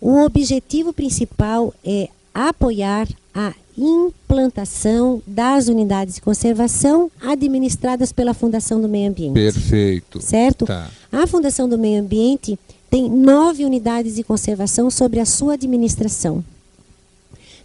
[0.01, 8.87] O objetivo principal é apoiar a implantação das unidades de conservação administradas pela Fundação do
[8.87, 9.33] Meio Ambiente.
[9.33, 10.21] Perfeito.
[10.21, 10.65] Certo?
[10.65, 10.89] Tá.
[11.11, 12.59] A Fundação do Meio Ambiente
[12.89, 16.43] tem nove unidades de conservação sobre a sua administração.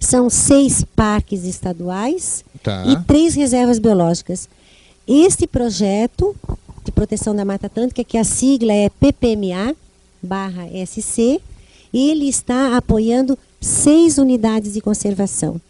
[0.00, 2.84] São seis parques estaduais Tá.
[2.86, 4.48] e três reservas biológicas.
[5.06, 6.34] Este projeto
[6.84, 9.76] de proteção da Mata Atlântica, que a sigla é PPMA
[10.22, 11.40] barra SC,
[11.92, 15.60] ele está apoiando seis unidades de conservação.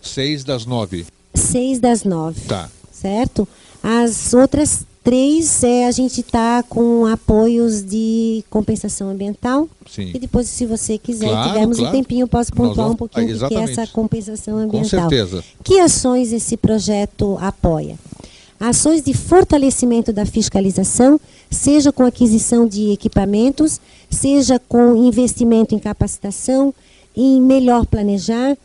[0.00, 1.06] Seis das nove.
[1.34, 2.40] Seis das nove.
[2.46, 2.68] Tá.
[2.92, 3.46] Certo?
[3.82, 9.68] As outras três é, a gente está com apoios de compensação ambiental.
[9.90, 10.10] Sim.
[10.14, 11.96] E depois, se você quiser, Claro, tivermos um claro.
[11.96, 14.88] tempinho, eu posso pontuar vamos- um pouquinho ah, do que é essa compensação Com ambiental.
[15.10, 15.44] certeza.
[15.64, 17.96] Que ações esse projeto apoia?
[18.60, 26.72] Ações de fortalecimento da fiscalização, seja com aquisição de equipamentos, seja com investimento em capacitação,
[27.16, 28.56] em melhor planejar,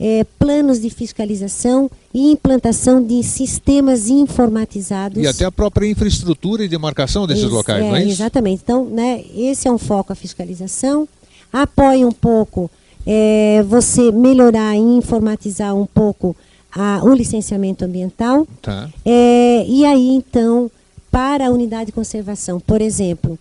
[0.00, 5.22] eh, planos de fiscalização e implantação de sistemas informatizados.
[5.22, 8.12] E até a própria infraestrutura e demarcação desses locais, não é isso?
[8.22, 8.62] Exatamente.
[8.62, 11.08] Então, né, esse é um foco a fiscalização.
[11.52, 12.70] Apoia um pouco
[13.06, 16.34] eh, você melhorar e informatizar um pouco
[16.74, 18.46] a- o licenciamento ambiental.
[18.60, 18.90] Tá.
[19.04, 20.70] É, e aí, então,
[21.10, 23.38] para a unidade de conservação, por exemplo,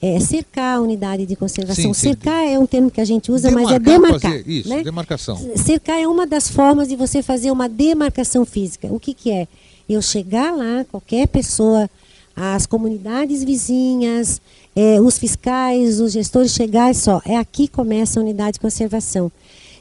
[0.00, 1.92] é, cercar a unidade de conservação.
[1.92, 2.08] Sim, sim.
[2.10, 4.30] cercar é um termo que a gente usa, mas é Demarcar, demarcar.
[4.32, 4.82] fazer- isso, né?
[4.82, 5.50] demarcação.
[5.56, 8.86] Cercar é uma das formas de você fazer uma demarcação física.
[8.92, 9.48] O que, que é?
[9.88, 11.90] Eu chegar lá, qualquer pessoa,
[12.36, 14.40] as comunidades vizinhas,
[14.76, 18.60] eh, os fiscais, os gestores chegar e só, é aqui que começa a unidade de
[18.60, 19.32] conservação.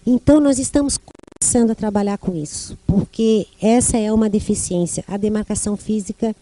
[0.05, 5.03] Então, nós estamos começando a trabalhar com isso, porque essa é uma deficiência.
[5.07, 6.35] A demarcação física,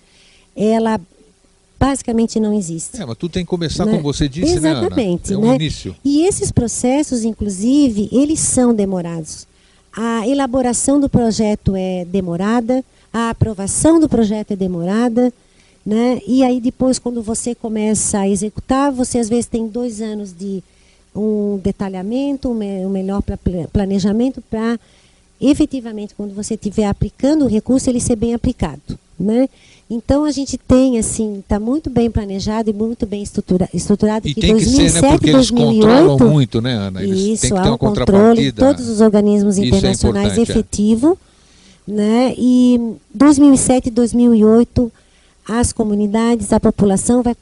[0.55, 1.01] ela
[1.79, 3.01] basicamente não existe.
[3.01, 3.91] É, mas tudo tem que começar, né?
[3.91, 5.45] como você disse, Exatamente, né, Ana?
[5.45, 5.55] É um né?
[5.55, 5.95] início.
[6.03, 9.45] E esses processos, inclusive, eles são demorados.
[9.95, 12.83] A elaboração do projeto é demorada,
[13.13, 15.31] a aprovação do projeto é demorada,
[15.85, 16.19] né?
[16.27, 20.61] E aí depois, quando você começa a executar, você às vezes tem dois anos de
[21.15, 23.21] um detalhamento, um, me- melhor
[23.71, 24.77] planejamento para
[25.39, 28.81] efetivamente, quando você estiver aplicando o recurso, ele ser bem aplicado,
[29.19, 29.47] né?
[29.89, 34.33] Então a gente tem assim, está muito bem planejado e muito bem estrutura, estruturado E
[34.33, 35.11] que tem que ser, 2007 né?
[35.11, 37.03] Porque eles 2008 controlam muito, né, Ana?
[37.03, 38.65] Eles isso, têm que ter um uma controle de contrapartida.
[38.65, 40.41] todos os organismos é internacionais é.
[40.41, 41.17] efetivo,
[41.87, 42.33] né?
[42.35, 44.91] E 2007 e 2008
[45.47, 47.35] as comunidades, a população vai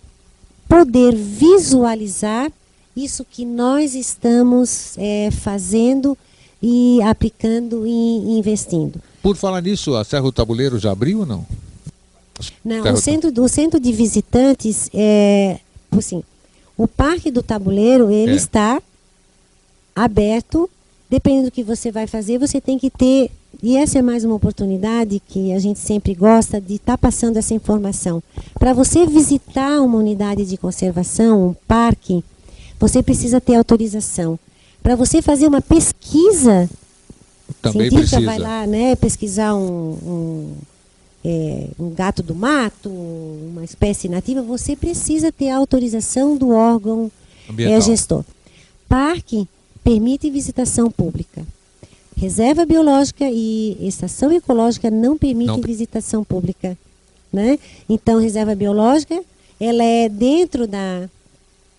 [0.68, 2.52] poder visualizar
[2.96, 6.18] isso que nós estamos eh, fazendo
[6.62, 9.02] e aplicando e investindo.
[9.22, 11.46] Por falar nisso, a Serra do Tabuleiro já abriu ou não?
[12.64, 15.60] Não, o centro, o centro de visitantes é
[15.92, 16.24] assim,
[16.78, 18.36] o Parque do Tabuleiro ele É.
[18.36, 18.82] está
[19.96, 20.70] aberto.
[21.10, 23.30] Dependendo do que você vai fazer, você tem que ter
[23.62, 27.54] e essa é mais uma oportunidade que a gente sempre gosta de estar passando essa
[27.54, 28.22] informação.
[28.56, 32.24] Para você visitar uma unidade de conservação, um parque,
[32.80, 34.40] você precisa ter autorização.
[34.82, 36.68] Para você fazer uma pesquisa
[37.62, 38.26] Também científica precisa.
[38.26, 40.54] vai lá, né, pesquisar um, um,
[41.26, 47.12] é, um gato do mato, uma espécie nativa, você precisa ter a autorização do órgão
[47.58, 48.24] é, gestor.
[48.90, 49.48] Parque
[49.84, 51.46] permite visitação pública.
[52.16, 56.78] Reserva biológica e estação ecológica não permitem Não visitação pública,
[57.32, 57.58] né?
[57.90, 59.20] Então, reserva biológica,
[59.60, 61.10] ela é dentro da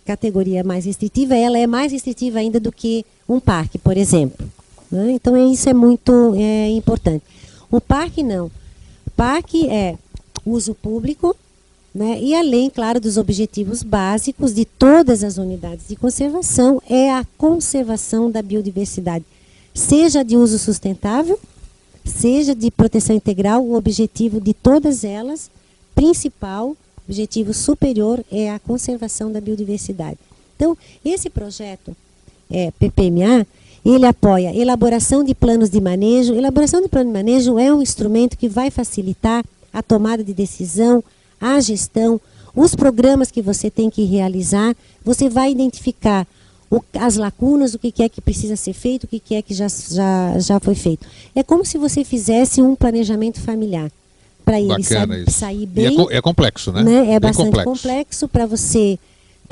[0.05, 4.47] categoria mais restritiva, ela é mais restritiva ainda do que um parque, por exemplo.
[4.91, 5.13] né?
[5.13, 7.25] Então, é- isso é muito é, importante.
[7.71, 8.51] O parque não.
[9.17, 9.97] Parque é
[10.45, 11.37] uso público,
[11.95, 12.19] né?
[12.21, 18.31] e além, claro, dos objetivos básicos de todas as unidades de conservação, é a conservação
[18.31, 19.25] da biodiversidade,
[19.73, 21.39] seja de uso sustentável,
[22.05, 25.51] seja de proteção integral, o objetivo de todas elas,
[25.95, 26.77] principal,
[27.09, 30.19] objetivo superior, é a conservação da biodiversidade.
[30.57, 31.97] Então, esse projeto
[32.51, 33.47] é, PPMA,
[33.85, 36.35] ele apoia elaboração de planos de manejo.
[36.35, 41.03] Elaboração de plano de manejo é um instrumento que vai facilitar a tomada de decisão,
[41.41, 42.21] a gestão,
[42.55, 44.75] os programas que você tem que realizar.
[45.05, 46.27] Você vai identificar
[46.71, 49.43] o- as lacunas, o que que é que precisa ser feito, o que que é
[49.43, 51.07] que já, já, já foi feito.
[51.35, 53.91] É como se você fizesse um planejamento familiar
[54.45, 54.69] para ele
[55.31, 56.83] sair E bem é, é complexo, né?
[56.83, 56.99] né?
[57.13, 58.99] É Bem bastante complexo, para você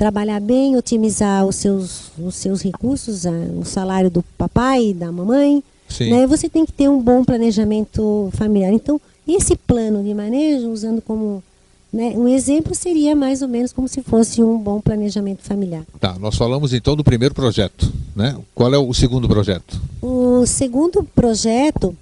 [0.03, 3.23] trabalhar bem, otimizar os seus, os seus recursos,
[3.57, 5.63] o salário do papai e da mamãe.
[5.87, 6.09] Sim.
[6.11, 6.27] Né?
[6.27, 8.73] Você tem que ter um bom planejamento familiar.
[8.73, 11.41] Então, esse plano de manejo, usando como
[11.91, 15.85] né, um exemplo, seria mais ou menos como se fosse um bom planejamento familiar.
[16.01, 18.35] Tá, nós falamos então do primeiro projeto, né?
[18.53, 19.81] Qual é o segundo projeto?
[20.01, 21.95] O segundo projeto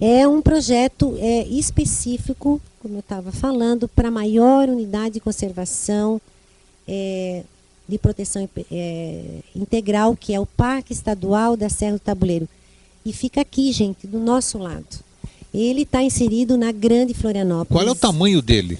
[0.00, 6.20] é um projeto é, específico, como eu estava falando, para maior unidade de conservação
[6.86, 7.42] é,
[7.88, 9.22] de proteção é,
[9.54, 12.48] integral, que é o Parque Estadual da Serra do Tabuleiro.
[13.04, 14.84] E fica aqui, gente, do nosso lado.
[15.54, 17.68] Ele está inserido na Grande Florianópolis.
[17.82, 18.78] Qual é o tamanho dele?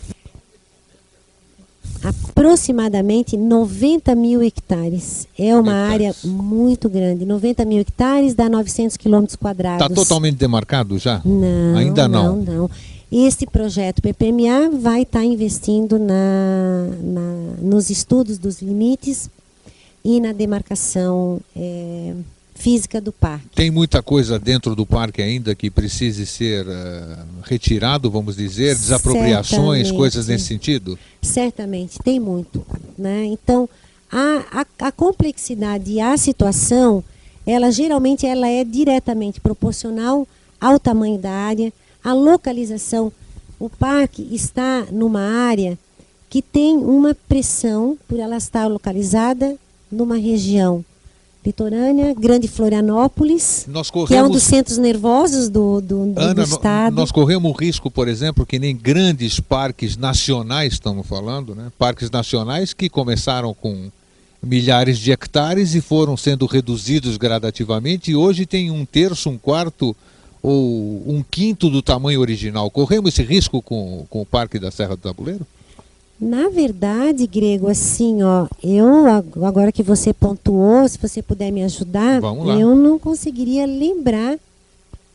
[2.03, 5.27] aproximadamente 90 mil hectares.
[5.39, 6.25] É uma área Hectares.
[6.31, 7.25] muito grande.
[7.25, 9.83] 90 mil hectares dá 900 quilômetros quadrados.
[9.87, 11.21] Está totalmente demarcado já?
[11.25, 12.37] Não, Ainda não.
[12.37, 12.71] não, não.
[13.11, 19.31] Este projeto PPMA vai estar investindo na, na- nos estudos dos limites
[20.05, 22.15] e na demarcação eh,
[22.55, 23.47] física do parque.
[23.55, 29.93] Tem muita coisa dentro do parque ainda que precise ser eh, retirado, vamos dizer, desapropriações,
[29.93, 30.99] coisas nesse sentido?
[31.23, 32.67] Certamente, tem muito.
[32.99, 33.25] Né?
[33.27, 33.69] Então,
[34.11, 37.05] a, a, a complexidade e a situação,
[37.47, 40.27] ela geralmente ela é diretamente proporcional
[40.61, 41.73] ao tamanho da área,
[42.09, 43.13] à localização.
[43.59, 45.79] O parque está numa área
[46.31, 49.57] que tem uma pressão, por ela estar localizada
[49.91, 50.85] numa região
[51.45, 56.21] litorânea, Grande Florianópolis, Nós que é um corremos, dos centros nervosos do, do, do- do
[56.21, 56.97] Ana, no- estado.
[56.97, 61.71] nós corremos o risco, por exemplo, que nem grandes parques nacionais, estamos falando, né?
[61.79, 63.89] parques nacionais que começaram com
[64.43, 69.95] milhares de hectares e foram sendo reduzidos gradativamente e hoje tem um terço, um quarto
[70.43, 72.71] ou um quinto do tamanho original.
[72.71, 75.47] Corremos esse risco com, com o Parque da Serra do Tabuleiro?
[76.19, 81.63] Na verdade, Grego, assim, ó, eu ag- agora que você pontuou, se você puder me
[81.63, 82.21] ajudar,
[82.59, 84.39] eu não conseguiria lembrar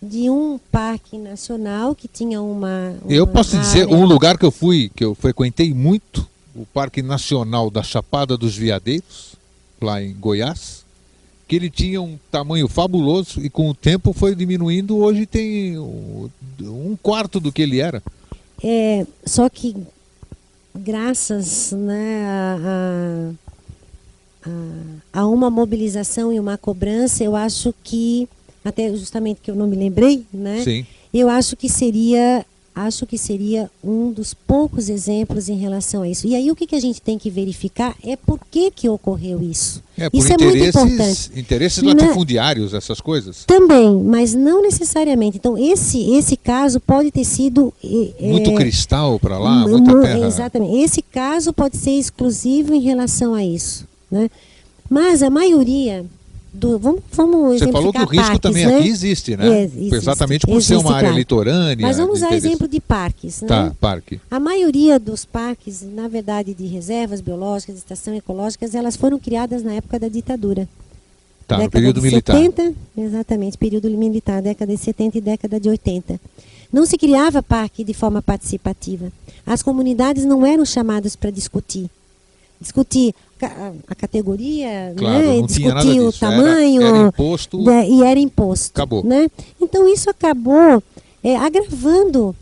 [0.04, 2.94] de um parque nacional que tinha uma.
[3.04, 6.66] uma Eu posso dizer, área- um lugar que eu fui, que eu frequentei muito, o
[6.68, 9.36] Parque Nacional da Chapada dos Veadeiros,
[9.82, 10.81] lá em Goiás,
[11.52, 16.98] que ele tinha um tamanho fabuloso e com o tempo foi diminuindo, hoje tem um
[17.04, 18.02] quarto do que ele era.
[18.64, 19.76] É, só que
[20.74, 22.58] graças né, a,
[24.46, 28.30] a, a- a uma mobilização e uma cobrança, eu acho que,
[28.64, 30.64] até justamente que eu não me lembrei, né?
[30.64, 30.86] Sim.
[31.14, 36.26] Eu acho que seria, acho que seria um dos poucos exemplos em relação a isso.
[36.26, 39.42] E aí o que, que a gente tem que verificar é por que, que ocorreu
[39.42, 39.84] isso.
[39.98, 41.32] É, isso é muito importante.
[41.36, 41.90] interesses, Né?
[41.94, 43.44] latifundiários, essas coisas.
[43.46, 45.38] Também, mas não necessariamente.
[45.38, 47.74] Então, esse, esse caso pode ter sido.
[47.84, 50.26] eh, Muito cristal para lá, mu- muita mu- terra.
[50.28, 50.78] Exatamente.
[50.82, 53.86] Esse caso pode ser exclusivo em relação a isso.
[54.10, 54.30] Né?
[54.90, 56.06] Mas a maioria.
[56.54, 58.78] Do, vamos, vamos Você falou que o risco parques, também né?
[58.78, 59.64] aqui existe, né?
[59.64, 59.96] Existe.
[59.96, 61.18] Exatamente por ser Existe, uma área claro.
[61.18, 61.88] litorânea.
[61.88, 63.42] Mas vamos usar exemplo de parques.
[63.42, 63.48] Né?
[63.48, 64.20] Tá, parque.
[64.30, 69.64] A maioria dos parques, na verdade, de reservas biológicas, de estação ecológicas, elas foram criadas
[69.64, 70.68] na época da ditadura.
[71.48, 72.36] Tá, no década período de militar.
[72.36, 76.20] 70, exatamente, período militar, década de 70 e década de 80.
[76.72, 79.10] Não se criava parque de forma participativa.
[79.46, 81.90] As comunidades não eram chamadas para discutir.
[82.60, 83.16] Discutir
[83.88, 85.48] a categoria, Claro, né?
[85.48, 86.26] tinha nada discutir o disso.
[86.26, 86.82] Era- tamanho.
[86.82, 87.62] era imposto.
[87.64, 88.72] né, E era imposto.
[88.74, 89.04] Acabou.
[89.04, 89.30] Né?
[89.60, 90.82] Então isso acabou
[91.24, 92.36] é, agravando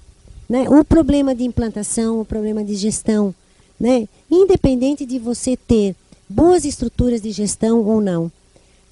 [0.49, 3.33] né, o problema de implantação, o problema de gestão.
[3.79, 4.07] Né?
[4.29, 5.95] Independente de você ter
[6.27, 8.31] boas estruturas de gestão ou não.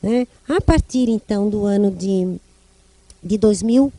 [0.01, 0.28] Né?
[0.47, 2.38] A partir então do ano de,
[3.24, 3.91] de 2000,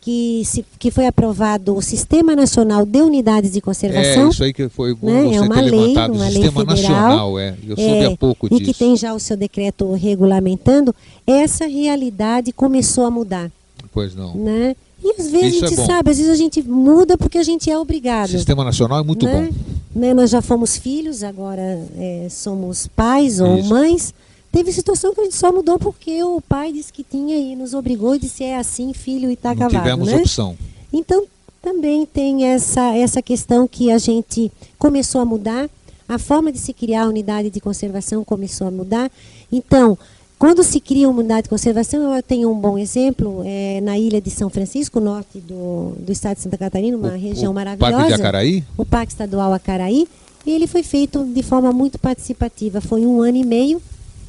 [0.00, 4.52] que, se, que foi aprovado o Sistema Nacional de Unidades de É, Conservação, isso aí
[4.52, 5.24] que foi bom né?
[5.24, 6.12] você é uma ter lei, levantado.
[6.14, 7.54] uma o lei Sistema federal, Nacional, é.
[7.66, 8.64] Eu soube é, há pouco e disso.
[8.64, 10.94] que tem já o seu decreto regulamentando,
[11.26, 13.50] essa realidade começou a mudar.
[13.92, 14.34] Pois não.
[14.34, 14.74] Né?
[15.02, 15.86] E às vezes Isso a é gente bom.
[15.86, 18.28] sabe, às vezes a gente muda porque a gente é obrigado.
[18.28, 19.48] O Sistema Nacional é muito né?
[19.50, 19.98] bom.
[20.00, 21.60] Né, Nós já fomos filhos, agora
[21.98, 23.68] é, somos pais ou Isso.
[23.68, 24.14] mães.
[24.52, 27.72] Teve situação que a gente só mudou porque o pai disse que tinha e nos
[27.72, 30.16] obrigou e disse é assim, filho, e tá não tivemos né?
[30.16, 30.56] opção.
[30.92, 31.24] Então,
[31.62, 35.70] também tem essa, essa questão que a gente começou a mudar,
[36.08, 39.08] a forma de se criar a unidade de conservação começou a mudar.
[39.52, 39.96] Então,
[40.36, 44.20] quando se cria uma unidade de conservação, eu tenho um bom exemplo, é, na ilha
[44.20, 47.92] de São Francisco, norte do, do estado de Santa Catarina, uma O- região o maravilhosa.
[47.94, 48.64] Parque de Acaraí?
[48.76, 50.08] O Parque Estadual Acaraí.
[50.44, 52.80] E ele foi feito de forma muito participativa.
[52.80, 53.80] Foi um ano e meio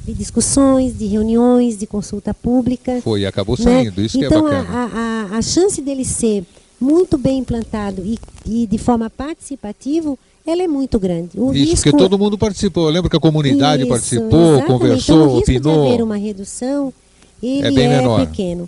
[0.06, 3.64] de discussões, de reuniões, de consulta pública Foi, acabou né?
[3.64, 4.02] saindo.
[4.02, 4.89] Isso então, que é a, bacana.
[5.30, 6.43] a, a, a chance dele ser
[6.80, 11.39] muito bem implantado e, e de forma participativa, ela é muito grande.
[11.39, 12.86] O Isso, risco, porque todo mundo participou.
[12.86, 14.68] Eu lembro que a comunidade Isso, participou, exatamente.
[14.68, 15.82] conversou, então, o risco opinou.
[15.86, 16.93] de haver uma redução,
[17.41, 18.26] ele É bem menor.
[18.26, 18.68] pequeno.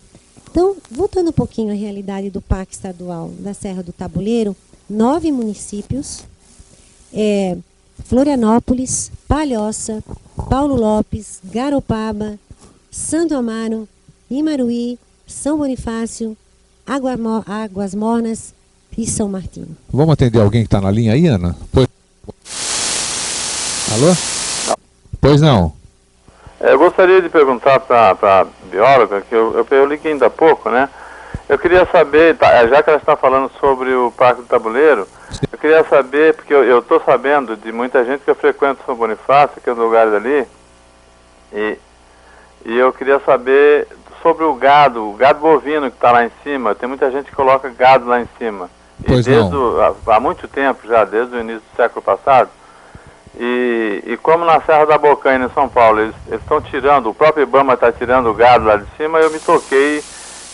[0.52, 4.56] Então, voltando um pouquinho à realidade do Parque Estadual da Serra do Tabuleiro,
[4.88, 6.20] nove municípios,
[7.12, 7.58] é,
[8.06, 10.04] Florianópolis, Palhoça,
[10.50, 12.38] Paulo Lopes, Garopaba,
[12.92, 13.88] Santo Amaro,
[14.30, 16.38] Imaruí, São Bonifácio,
[16.86, 17.14] Água
[17.48, 18.54] Águas Mornas
[18.98, 19.76] e São Martinho.
[19.92, 21.56] Vamos atender alguém que está na linha aí, Ana?
[21.72, 21.88] Pois...
[23.94, 24.16] Alô?
[25.22, 25.74] Pois não.
[26.60, 30.70] Eu gostaria de perguntar para a bióloga, que eu, eu, eu liguei ainda há pouco,
[30.70, 30.90] né?
[31.50, 35.08] Eu queria saber, tá, já que ela está falando sobre o Parque do Tabuleiro,
[35.52, 39.62] eu queria saber, porque eu estou sabendo de muita gente que eu frequento São Bonifácio,
[39.62, 40.48] que é um lugar dali,
[41.52, 41.78] e,
[42.66, 43.88] e eu queria saber
[44.22, 46.74] sobre o gado, o gado bovino que está lá em cima.
[46.74, 48.70] Tem muita gente que coloca gado lá em cima.
[49.02, 49.76] E Pois desde não.
[49.76, 52.50] o- há, há muito tempo já, desde o início do século passado,
[53.38, 57.44] e, e como na Serra da Bocaina, em São Paulo, eles estão tirando, o próprio
[57.44, 60.02] Ibama está tirando o gado lá de cima, eu me toquei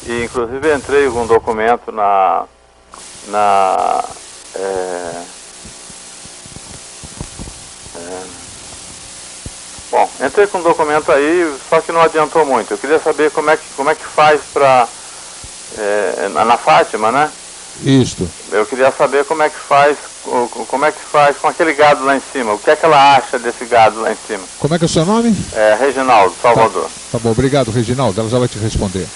[0.06, 2.44] e inclusive entrei com um documento na.
[3.28, 4.04] na.
[4.56, 5.22] é,
[7.96, 8.22] é,
[9.92, 12.72] bom, entrei com um documento aí, só que não adiantou muito.
[12.72, 14.88] Eu queria saber como é que, como é que faz para.
[16.34, 17.32] na na Fátima, né?
[17.84, 18.30] Isto.
[18.52, 19.98] Eu queria saber como é que faz,
[20.68, 22.54] como é que faz com aquele gado lá em cima.
[22.54, 24.44] O que é que ela acha desse gado lá em cima?
[24.60, 25.34] Como é que é o seu nome?
[25.54, 26.90] É, Reginaldo, Salvador.
[27.12, 28.20] Tá bom, obrigado, Reginaldo.
[28.20, 29.08] Ela já vai te responder.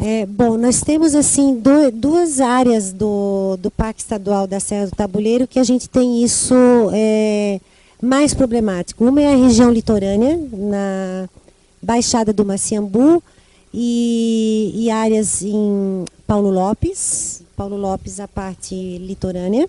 [0.00, 4.94] É, bom, nós temos assim du- duas áreas do, do Parque Estadual da Serra do
[4.94, 6.54] Tabuleiro que a gente tem isso
[6.92, 7.60] é,
[8.00, 9.04] mais problemático.
[9.04, 11.28] Uma é a região litorânea, na
[11.82, 13.22] Baixada do Maciambu,
[13.74, 19.68] e, e áreas em Paulo Lopes, Paulo Lopes, a parte litorânea.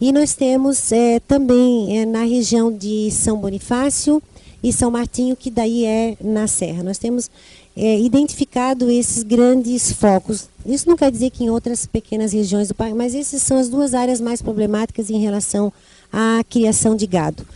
[0.00, 4.20] E nós temos é, também é, na região de São Bonifácio
[4.62, 6.82] e São Martinho, que daí é na Serra.
[6.82, 7.30] Nós temos
[7.76, 10.48] é, identificado esses grandes focos.
[10.66, 13.68] Isso não quer dizer que em outras pequenas regiões do parque, mas essas são as
[13.68, 15.72] duas áreas mais problemáticas em relação
[16.12, 17.46] à criação de gado.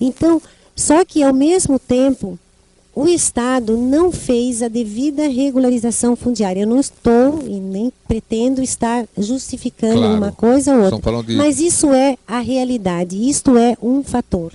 [0.00, 0.40] Então,
[0.76, 2.38] só que ao mesmo tempo,
[2.94, 6.60] o Estado não fez a devida regularização fundiária.
[6.60, 10.14] Eu não estou e nem pretendo estar justificando Claro.
[10.16, 11.00] uma coisa ou outra.
[11.00, 14.52] falando de- Mas isso é a realidade, isto é um fator.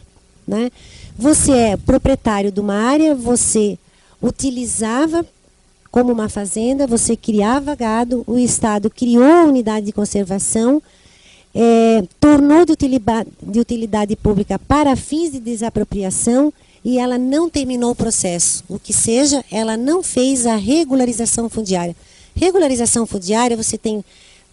[0.47, 0.71] Né?
[1.17, 3.77] Você é proprietário de uma área, você
[4.21, 5.25] utilizava
[5.91, 10.81] como uma fazenda, você criava gado, o Estado criou a unidade de conservação,
[11.53, 16.53] eh, tornou de utilidade, de utilidade pública para fins de desapropriação
[16.85, 18.63] e ela não terminou o processo.
[18.69, 21.95] O que seja, ela não fez a regularização fundiária.
[22.35, 24.03] Regularização fundiária, você tem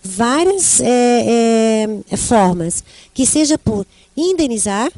[0.02, 3.86] várias eh, eh, formas, que seja por
[4.16, 4.90] indenizar,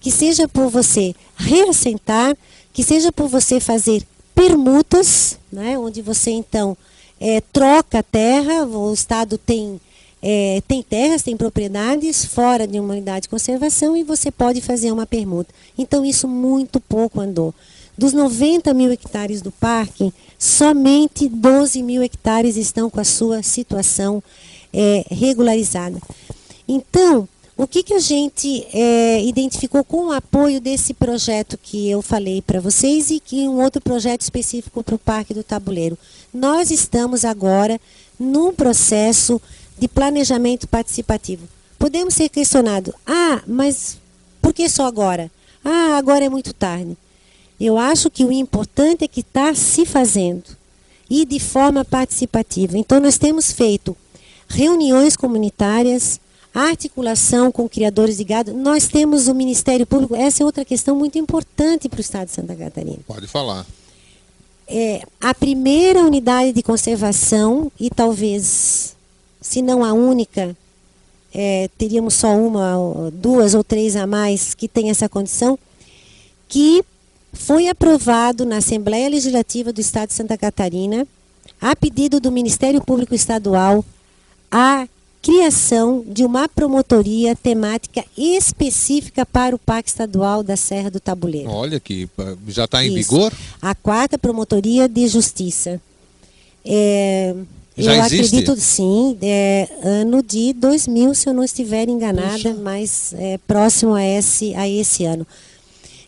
[0.00, 2.36] que seja por você reassentar,
[2.72, 4.02] que seja por você fazer
[4.34, 6.76] permutas, né, onde você então
[7.20, 9.80] eh, troca terra, o Estado tem,
[10.22, 14.90] eh, tem terras, tem propriedades fora de uma unidade de conservação e você pode fazer
[14.90, 15.52] uma permuta.
[15.76, 17.54] Então isso muito pouco andou.
[17.98, 24.22] Dos 90 mil hectares do parque, somente 12 mil hectares estão com a sua situação
[24.72, 26.00] eh, regularizada.
[26.66, 27.28] Então,
[27.62, 32.40] o que, que a gente eh, identificou com o apoio desse projeto que eu falei
[32.40, 35.98] para vocês e que um outro projeto específico para o Parque do Tabuleiro?
[36.32, 37.78] Nós estamos agora
[38.18, 39.38] num processo
[39.78, 41.46] de planejamento participativo.
[41.78, 43.98] Podemos ser questionados, ah, mas
[44.40, 45.30] por que só agora?
[45.62, 46.96] Ah, agora é muito tarde.
[47.60, 50.56] Eu acho que o importante é que está se fazendo
[51.10, 52.78] e de forma participativa.
[52.78, 53.94] Então, nós temos feito
[54.48, 56.18] reuniões comunitárias,
[56.54, 58.52] articulação com criadores de gado.
[58.52, 62.34] Nós temos o Ministério Público, essa é outra questão muito importante para o Estado de
[62.34, 62.98] Santa Catarina.
[63.06, 63.66] Pode falar.
[64.66, 68.94] É, a primeira unidade de conservação, e talvez,
[69.40, 70.56] se não a única,
[71.34, 75.58] é, teríamos só uma, duas ou três a mais que tem essa condição,
[76.48, 76.84] que
[77.32, 81.06] foi aprovado na Assembleia Legislativa do Estado de Santa Catarina,
[81.60, 83.84] a pedido do Ministério Público Estadual,
[84.50, 84.88] a
[85.22, 91.50] criação de uma promotoria temática específica para o Parque Estadual da Serra do Tabuleiro.
[91.50, 92.08] Olha que
[92.48, 92.96] já está em Isso.
[92.96, 93.32] vigor?
[93.60, 95.80] A quarta promotoria de justiça.
[96.64, 97.34] É,
[97.76, 98.26] Já eu existe?
[98.36, 104.04] acredito, sim, é, ano de 2000, se eu não estiver enganada, mas é, próximo a
[104.04, 105.26] esse, a esse ano.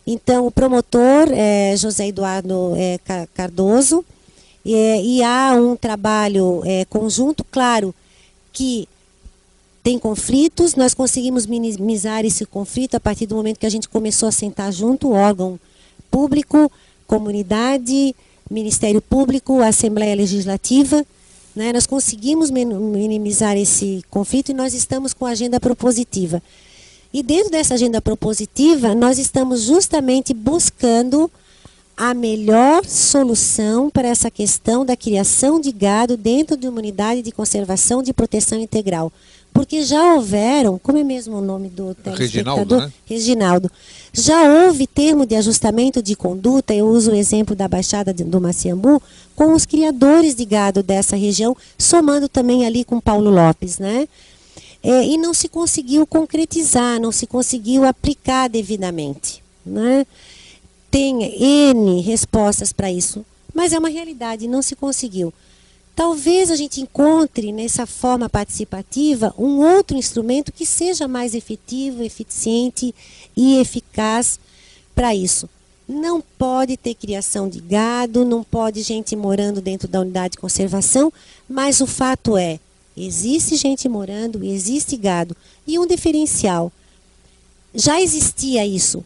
[0.05, 4.03] Então, o promotor é José Eduardo é, Ca- Cardoso,
[4.65, 7.93] e há um trabalho é, conjunto, claro,
[8.53, 8.87] que
[9.83, 14.29] tem conflitos, nós conseguimos minimizar esse conflito a partir do momento que a gente começou
[14.29, 15.59] a sentar junto, órgão
[16.09, 16.71] público,
[17.05, 18.15] comunidade,
[18.49, 21.05] Ministério Público, Assembleia Legislativa.
[21.53, 21.73] Né?
[21.73, 26.41] Nós conseguimos minimizar esse conflito e nós estamos com a agenda propositiva.
[27.13, 31.29] E dentro dessa agenda propositiva, nós estamos justamente buscando
[31.95, 37.31] a melhor solução para essa questão da criação de gado dentro de uma unidade de
[37.31, 39.11] conservação de proteção integral.
[39.53, 42.91] Porque já houveram, como é mesmo o nome do Reginaldo, né?
[43.05, 43.71] Reginaldo.
[44.11, 49.01] Já houve termo de ajustamento de conduta, eu uso o exemplo da Baixada do Maciambu,
[49.35, 54.07] com os criadores de gado dessa região, somando também ali com Paulo Lopes, né?
[54.81, 60.05] É, e não se conseguiu concretizar, não se conseguiu aplicar devidamente, né?
[60.91, 61.23] Tem
[61.71, 65.33] N respostas para isso, mas é uma realidade, não se conseguiu.
[65.95, 72.93] Talvez a gente encontre nessa forma participativa um outro instrumento que seja mais efetivo, eficiente
[73.37, 74.39] e eficaz
[74.95, 75.47] para isso.
[75.87, 81.13] Não pode ter criação de gado, não pode gente morando dentro da unidade de conservação,
[81.47, 82.59] mas o fato é,
[82.97, 85.37] existe gente morando, existe gado.
[85.67, 86.71] E um diferencial,
[87.75, 89.05] já existia isso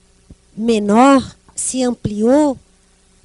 [0.55, 2.57] menor, se ampliou,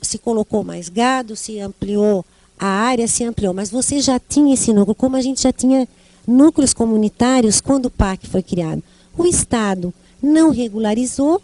[0.00, 2.24] se colocou mais gado, se ampliou
[2.62, 3.52] a área, se ampliou.
[3.52, 5.88] Mas você já tinha esse núcleo, como a gente já tinha
[6.26, 8.82] núcleos comunitários quando o parque foi criado.
[9.18, 9.92] O Estado
[10.22, 11.42] não regularizou,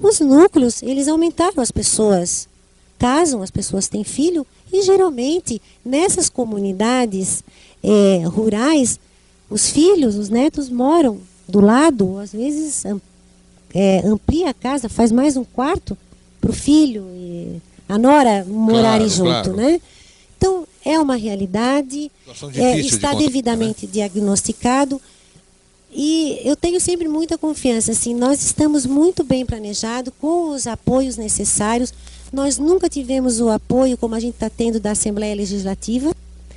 [0.00, 2.48] os núcleos, eles aumentaram as pessoas.
[2.98, 7.42] Casam, as pessoas têm filho, e geralmente nessas comunidades
[7.82, 9.00] eh, rurais,
[9.50, 12.84] os filhos, os netos moram do lado, às vezes
[13.74, 15.98] é, amplia a casa, faz mais um quarto
[16.40, 19.56] para o filho e a nora morarem Claro, junto, claro.
[19.56, 19.80] né?
[20.42, 25.00] Então, é uma realidade, é, difícil de está controlar, devidamente diagnosticado
[25.94, 31.16] e eu tenho sempre muita confiança, assim, nós estamos muito bem planejados, com os apoios
[31.16, 31.94] necessários,
[32.32, 36.16] Nós nunca tivemos o apoio como a gente está tendo da Assembleia Legislativa,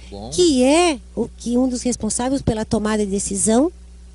[0.10, 0.30] Bom.
[0.30, 3.70] que é o que um dos responsáveis pela tomada de decisão.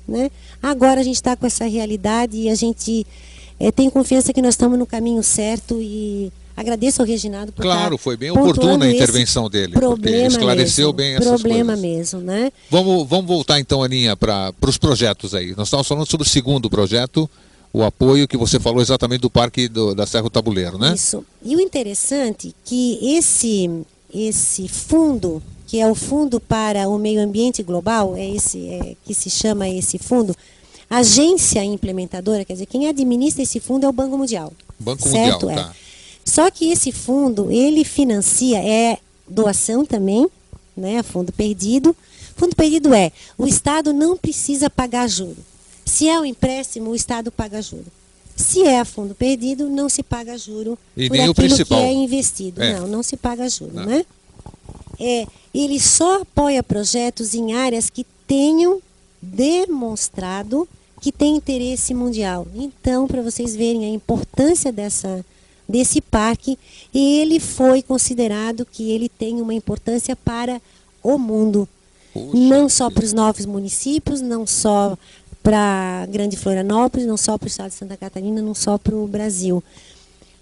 [0.07, 0.31] Né?
[0.61, 3.05] Agora a gente está com essa realidade e a gente
[3.59, 7.95] é, tem confiança que nós estamos no caminho certo e agradeço ao Reginaldo por Claro,
[7.95, 11.81] estar foi bem oportuna a intervenção dele, Problema esclareceu mesmo, bem essas Problema coisas.
[11.81, 12.51] mesmo, né?
[12.69, 15.53] Vamos, vamos voltar então, Aninha, para os projetos aí.
[15.55, 17.29] Nós estávamos falando sobre o segundo projeto,
[17.73, 20.93] o apoio que você falou exatamente do Parque do- da Serra do Tabuleiro, né?
[20.93, 21.23] Isso.
[21.43, 23.69] E o interessante é que esse
[24.13, 29.13] esse fundo, que é o Fundo para o Meio Ambiente Global, é esse é, que
[29.13, 30.35] se chama esse fundo,
[30.89, 34.51] agência implementadora, quer dizer, quem administra esse fundo é o Banco Mundial.
[34.77, 35.45] Banco certo?
[35.47, 35.71] Mundial, É.
[36.31, 40.29] Só que esse fundo, ele financia, é doação também,
[40.77, 41.03] né?
[41.03, 41.93] Fundo perdido.
[42.37, 45.35] Fundo perdido é, o Estado não precisa pagar juro.
[45.85, 47.87] Se é um empréstimo, o Estado paga juro.
[48.33, 51.77] Se é fundo perdido, não se paga juro E por nem o aquilo principal.
[51.79, 52.63] que é investido.
[52.63, 52.79] É.
[52.79, 53.85] Não, não se paga juro, Não.
[53.85, 54.05] né?
[54.97, 58.81] É, ele só apoia projetos em áreas que tenham
[59.21, 60.65] demonstrado
[61.01, 62.47] que tem interesse mundial.
[62.55, 65.25] Então, para vocês verem a importância dessa,
[65.71, 66.59] desse parque,
[66.93, 70.61] ele foi considerado que ele tem uma importância para
[71.01, 71.67] o mundo.
[72.13, 74.97] Puxa não só para os novos municípios, não só
[75.41, 79.07] para Grande Florianópolis, não só para o estado de Santa Catarina, não só para o
[79.07, 79.63] Brasil.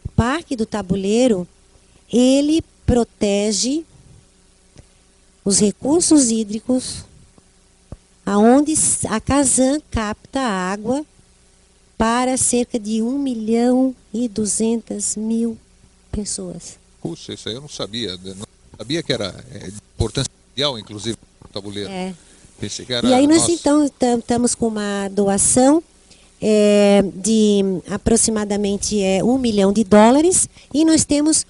[0.03, 1.47] O Parque do Tabuleiro,
[2.11, 3.86] ele protege
[5.45, 7.05] os recursos hídricos,
[8.25, 8.73] aonde
[9.07, 11.05] a Casan capta água
[12.00, 15.58] para cerca de 1 milhão e 200 mil
[16.10, 16.80] pessoas.
[17.02, 18.12] Puxa, isso aí eu não sabia.
[18.24, 18.45] Eu Não
[18.78, 21.89] sabia que era é, de importância mundial, inclusive, o tabuleiro.
[21.89, 22.14] É.
[22.58, 23.06] Pensei que era.
[23.06, 23.52] E aí nós nossa.
[23.52, 25.84] então estamos com uma doação
[26.41, 27.60] é, de
[27.91, 31.45] aproximadamente é, um milhão de dólares e nós temos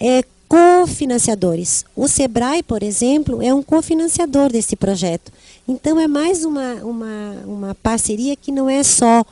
[0.00, 1.84] é, cofinanciadores.
[1.94, 5.32] O Sebrae, por exemplo, é um cofinanciador desse projeto.
[5.68, 9.24] Então é mais uma, uma, uma parceria que não é só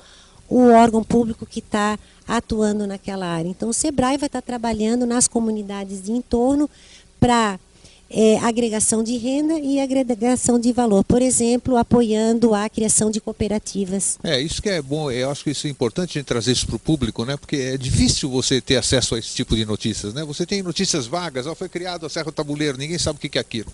[0.52, 1.98] o órgão público que está
[2.28, 3.48] atuando naquela área.
[3.48, 6.68] Então o Sebrae vai estar trabalhando nas comunidades de entorno
[7.18, 7.58] para
[8.10, 11.02] é, agregação de renda e agregação de valor.
[11.04, 14.18] Por exemplo, apoiando a criação de cooperativas.
[14.22, 16.66] É, isso que é bom, eu acho que isso é importante a gente trazer isso
[16.66, 17.36] para o público, né?
[17.38, 20.22] Porque é difícil você ter acesso a esse tipo de notícias, né?
[20.24, 23.40] Você tem notícias vagas, ó, foi criado a Serra Tabuleiro, ninguém sabe o que é
[23.40, 23.72] aquilo.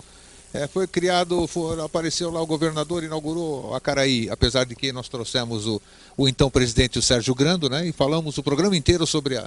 [0.53, 1.49] É, foi criado,
[1.85, 5.81] apareceu lá o governador, inaugurou a Caraí, apesar de que nós trouxemos o,
[6.17, 7.87] o então presidente, o Sérgio Grando, né?
[7.87, 9.47] E falamos o programa inteiro sobre a,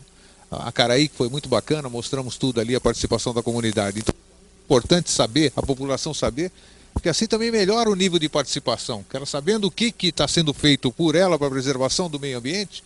[0.51, 3.99] a Caraí, que foi muito bacana, mostramos tudo ali, a participação da comunidade.
[3.99, 6.51] Então, é importante saber, a população saber,
[6.93, 9.03] porque assim também melhora o nível de participação.
[9.09, 12.37] Que ela sabendo o que está sendo feito por ela para a preservação do meio
[12.37, 12.83] ambiente,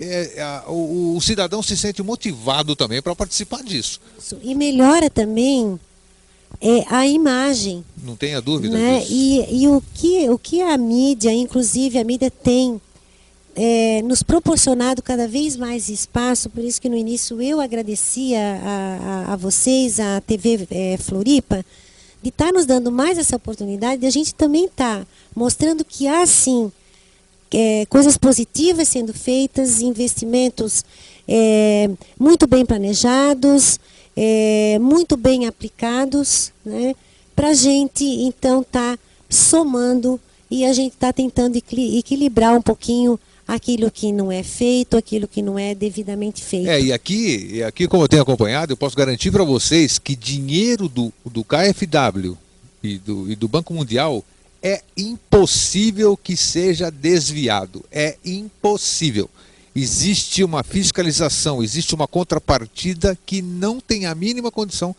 [0.00, 4.00] é, a- o, o cidadão se sente motivado também para participar disso.
[4.18, 4.38] Isso.
[4.42, 5.78] E melhora também
[6.60, 7.84] é, a imagem.
[8.02, 9.00] Não tenha dúvida Né?
[9.00, 9.12] disso.
[9.12, 12.80] E, e o, que, o que a mídia, inclusive a mídia tem
[13.54, 19.26] é, nos proporcionado cada vez mais espaço, por isso que no início eu agradecia a,
[19.30, 21.64] a, a vocês, a TV é, Floripa,
[22.22, 26.26] de estar nos dando mais essa oportunidade de a gente também estar mostrando que há
[26.26, 26.70] sim
[27.52, 30.84] é, coisas positivas sendo feitas, investimentos
[31.26, 31.88] é,
[32.18, 33.78] muito bem planejados,
[34.20, 36.96] é, muito bem aplicados, né,
[37.36, 38.98] para a gente então estar
[39.30, 40.18] somando
[40.50, 45.28] e a gente está tentando equili- equilibrar um pouquinho aquilo que não é feito, aquilo
[45.28, 46.68] que não é devidamente feito.
[46.68, 50.16] É, e aqui, e aqui, como eu tenho acompanhado, eu posso garantir para vocês que
[50.16, 52.36] dinheiro do, do KFW
[52.82, 54.24] e do, e do Banco Mundial
[54.60, 57.84] é impossível que seja desviado.
[57.92, 59.30] É impossível.
[59.80, 64.94] Existe uma fiscalização, existe uma contrapartida que não tem a mínima condição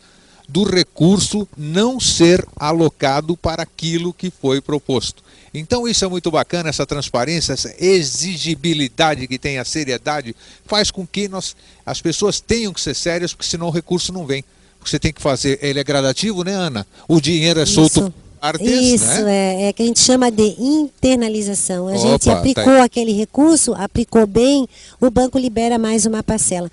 [0.48, 5.22] do recurso não ser alocado para aquilo que foi proposto.
[5.52, 11.06] Então isso é muito bacana, essa transparência, essa exigibilidade que tem a seriedade, faz com
[11.06, 11.54] que nós,
[11.84, 14.42] as pessoas tenham que ser sérias, porque senão o recurso não vem.
[14.82, 16.86] Você tem que fazer, ele é gradativo, né, Ana?
[17.06, 18.10] O dinheiro é solto Isso.
[18.10, 19.62] por partes, Isso, né?
[19.62, 21.88] é, é que a gente chama de internalização.
[21.88, 22.80] A gente Opa, tá aplicou aí.
[22.80, 24.66] aquele recurso, aplicou bem,
[25.00, 26.70] o banco libera mais uma parcela.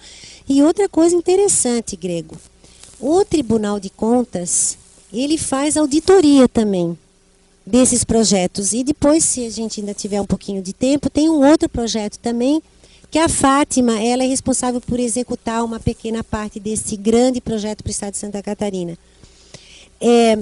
[0.47, 2.37] E outra coisa interessante, Grego,
[2.99, 4.77] o Tribunal de Contas,
[5.11, 6.97] ele faz auditoria também
[7.65, 8.71] desses projetos.
[8.71, 12.17] E depois, se a gente ainda tiver um pouquinho de tempo, tem um outro projeto
[12.19, 12.63] também,
[13.11, 17.89] que a Fátima, ela é responsável por executar uma pequena parte desse grande projeto para
[17.89, 18.97] o Estado de Santa Catarina.
[19.99, 20.37] É,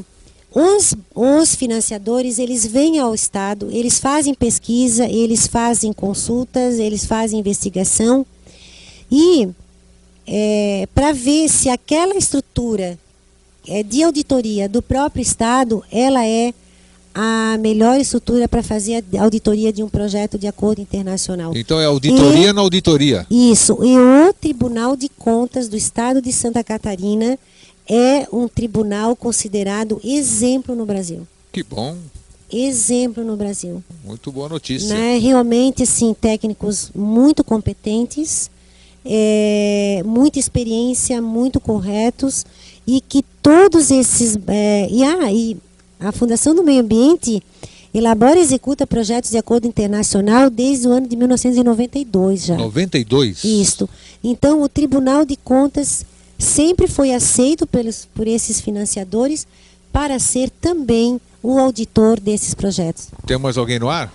[0.56, 7.38] os, os financiadores, eles vêm ao Estado, eles fazem pesquisa, eles fazem consultas, eles fazem
[7.38, 8.26] investigação
[9.12, 9.50] e
[10.26, 12.98] é, para ver se aquela estrutura
[13.68, 16.54] é, de auditoria do próprio Estado, ela é
[17.14, 21.52] a melhor estrutura para fazer a auditoria de um projeto de acordo internacional.
[21.56, 23.28] Então é auditoria e, na auditoria.
[23.30, 23.78] Isso.
[23.84, 27.38] E o Tribunal de Contas do Estado de Santa Catarina
[27.90, 31.28] é um tribunal considerado exemplo no Brasil.
[31.52, 31.96] Que bom.
[32.52, 33.84] Exemplo no Brasil.
[34.04, 34.96] Muito boa notícia.
[34.96, 35.18] Né?
[35.18, 38.50] Realmente, assim, técnicos muito competentes,
[39.04, 42.46] é, muita experiência, muito corretos
[42.88, 45.58] e que todos esses é, e, ah, e
[46.00, 47.42] a Fundação do Meio Ambiente
[47.94, 52.58] elabora e executa projetos de acordo internacional desde o ano de 1992 já.
[52.58, 53.44] 92?
[53.44, 53.90] Isto.
[54.24, 56.06] Então, o Tribunal de Contas
[56.38, 59.48] sempre foi aceito pelos, por esses financiadores
[59.92, 63.10] para ser também o auditor desses projetos.
[63.26, 64.10] Tem mais alguém no ar?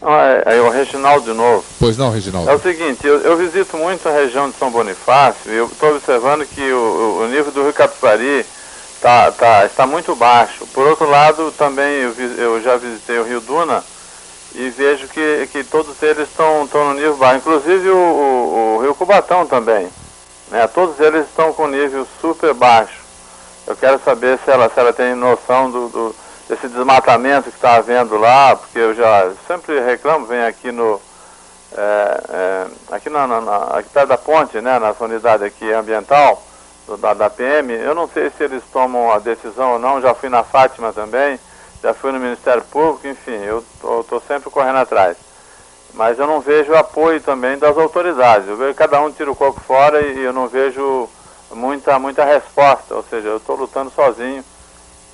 [0.00, 1.64] Não, é, é, o Reginaldo de novo.
[1.78, 2.50] Pois não, Reginaldo.
[2.50, 5.94] É o seguinte, eu, eu visito muito a região de São Bonifácio e eu estou
[5.94, 8.44] observando que o, o nível do Rio Capivari
[9.00, 10.66] tá, tá, está muito baixo.
[10.68, 13.84] Por outro lado, também eu, eu já visitei o Rio Duna
[14.54, 18.94] e vejo que, que todos eles estão no nível baixo, inclusive o, o, o, Rio
[18.94, 19.88] Cubatão também.
[20.52, 20.66] Né?
[20.68, 23.00] Todos eles estão com nível super baixo.
[23.66, 26.14] Eu quero saber se ela, se ela tem noção do, do
[26.48, 31.00] desse desmatamento que está havendo lá, porque eu já sempre reclamo, venho aqui no.
[31.74, 36.42] É, é, aqui, na, na, aqui perto da ponte, né, nessa unidade aqui ambiental,
[37.00, 40.28] da, da PM, eu não sei se eles tomam a decisão ou não, já fui
[40.28, 41.40] na Fátima também,
[41.82, 43.64] já fui no Ministério Público, enfim, eu
[44.00, 45.16] estou sempre correndo atrás.
[45.94, 48.48] Mas eu não vejo apoio também das autoridades.
[48.48, 51.08] Eu vejo cada um tira o coco fora e, e eu não vejo
[51.54, 54.44] muita, muita resposta, ou seja, eu estou lutando sozinho.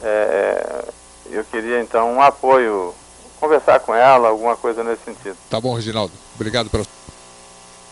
[0.03, 0.85] É,
[1.31, 2.95] eu queria então um apoio,
[3.41, 5.37] conversar com ela, alguma coisa nesse sentido.
[5.51, 6.13] Tá bom, Reginaldo.
[6.37, 6.85] Obrigado pela.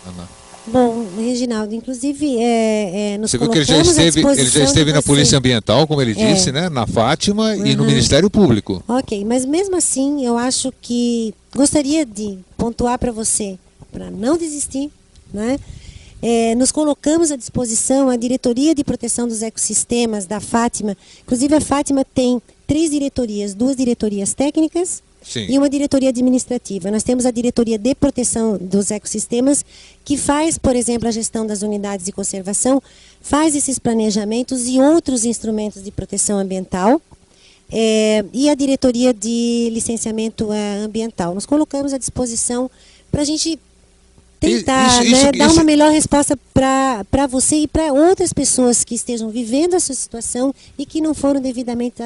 [0.07, 0.29] Ana.
[0.69, 4.93] Bom, Reginaldo, inclusive é, é, nos Você viu que ele já esteve, ele já esteve
[4.93, 6.33] na Polícia Ambiental, como ele é.
[6.33, 6.69] disse, né?
[6.69, 7.67] Na Fátima uhum.
[7.67, 7.89] e no uhum.
[7.89, 8.83] Ministério Público.
[8.89, 13.59] Ok, mas mesmo assim eu acho que gostaria de pontuar para você,
[13.91, 14.91] para não desistir,
[15.33, 15.59] né?
[16.23, 20.97] É, nos colocamos à disposição a Diretoria de Proteção dos Ecossistemas da Fátima.
[21.23, 25.47] Inclusive a Fátima tem três diretorias, duas diretorias técnicas Sim.
[25.49, 26.91] e uma diretoria administrativa.
[26.91, 29.65] Nós temos a diretoria de proteção dos ecossistemas,
[30.05, 32.83] que faz, por exemplo, a gestão das unidades de conservação,
[33.21, 37.01] faz esses planejamentos e outros instrumentos de proteção ambiental.
[37.71, 41.35] É, e a diretoria de licenciamento é, ambiental.
[41.35, 42.71] Nos colocamos à disposição
[43.11, 43.59] para a gente
[44.39, 48.95] tentar isso, isso, né, dar uma melhor resposta para você e para outras pessoas que
[48.95, 52.03] estejam vivendo essa situação e que não foram devidamente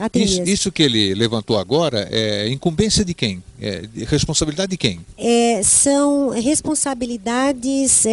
[0.00, 0.48] atendidas.
[0.48, 3.42] Isso, isso que ele levantou agora é incumbência de quem?
[3.60, 5.00] É responsabilidade de quem?
[5.16, 8.10] É, são responsabilidades é,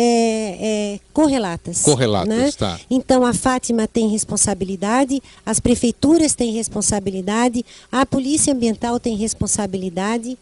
[0.61, 1.81] é correlatas.
[1.81, 2.51] Correlatas, né?
[2.51, 2.79] tá.
[2.89, 10.37] Então a Fátima tem responsabilidade, as prefeituras têm responsabilidade, a Polícia Ambiental tem responsabilidade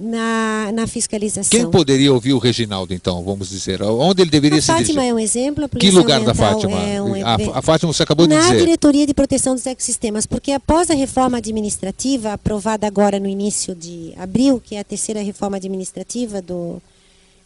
[0.00, 1.50] na, na fiscalização.
[1.50, 3.82] Quem poderia ouvir o Reginaldo, então, vamos dizer?
[3.82, 5.68] Onde ele deveria a se Fátima é um exemplo.
[5.68, 6.78] que lugar da Fátima?
[6.80, 8.52] É um a, a, Fátima você acabou de dizer.
[8.52, 13.74] Na Diretoria de Proteção dos Ecossistemas, porque após a reforma administrativa, aprovada agora no início
[13.74, 16.80] de abril, que é a terceira reforma administrativa do,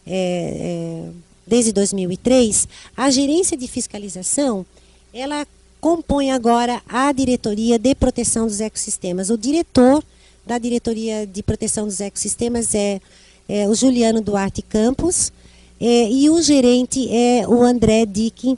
[0.05, 1.09] é, é,
[1.45, 4.65] desde 2003, a gerência de fiscalização,
[5.13, 5.45] ela
[5.79, 9.29] compõe agora a Diretoria de Proteção dos Ecossistemas.
[9.29, 10.03] O diretor
[10.45, 12.99] da Diretoria de Proteção dos Ecossistemas é,
[13.47, 15.31] é o Juliano Duarte Campos
[15.79, 18.57] é, e o gerente é o André Dick,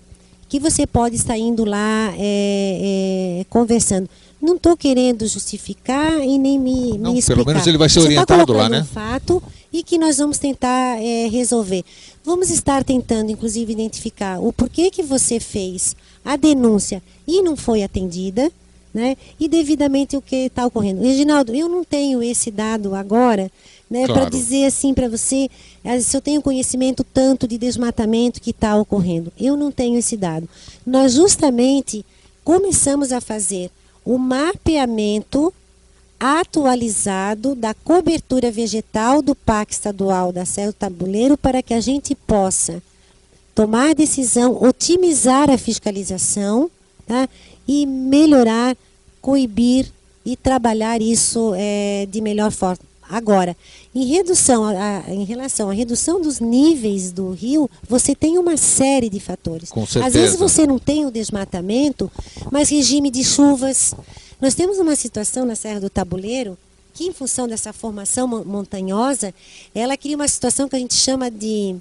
[0.50, 4.10] que você pode estar indo lá é, é conversando.
[4.42, 7.44] Não estou querendo justificar e nem me, Não, me explicar.
[7.44, 8.82] Pelo menos ele vai ser você orientado tá lá, né?
[8.82, 11.84] Um fato e que nós vamos tentar é, resolver.
[12.26, 17.84] Vamos estar tentando, inclusive, identificar o porquê que você fez a denúncia e não foi
[17.84, 18.52] atendida
[18.94, 19.18] né?
[19.40, 21.02] E devidamente o que está ocorrendo.
[21.02, 23.52] Reginaldo, eu não tenho esse dado agora,
[23.90, 24.14] né, claro.
[24.22, 25.50] para dizer assim para você
[25.84, 29.34] eh, se eu tenho conhecimento tanto de desmatamento que está ocorrendo.
[29.40, 30.48] Eu não tenho esse dado.
[30.86, 32.06] Nós justamente
[32.44, 33.72] começamos a fazer
[34.06, 35.52] o mapeamento
[36.20, 42.16] atualizado da cobertura vegetal do Parque Estadual da Serra do Tabuleiro para que a gente
[42.16, 42.82] possa
[43.54, 46.72] tomar decisão, otimizar a fiscalização
[47.06, 47.30] tá?
[47.68, 48.76] E melhorar,
[49.22, 49.92] coibir
[50.26, 52.80] e trabalhar isso é, de melhor forma.
[53.10, 53.56] Agora,
[53.94, 58.58] em redução, a, a, em relação à redução dos níveis do rio, você tem uma
[58.58, 59.70] série de fatores.
[59.70, 60.08] Com certeza.
[60.08, 62.12] Às vezes você não tem o desmatamento,
[62.52, 63.94] mas regime de chuvas.
[64.42, 66.58] Nós temos uma situação na Serra do Tabuleiro
[66.94, 69.34] que, em função dessa formação montanhosa,
[69.76, 71.76] ela cria uma situação que a gente chama de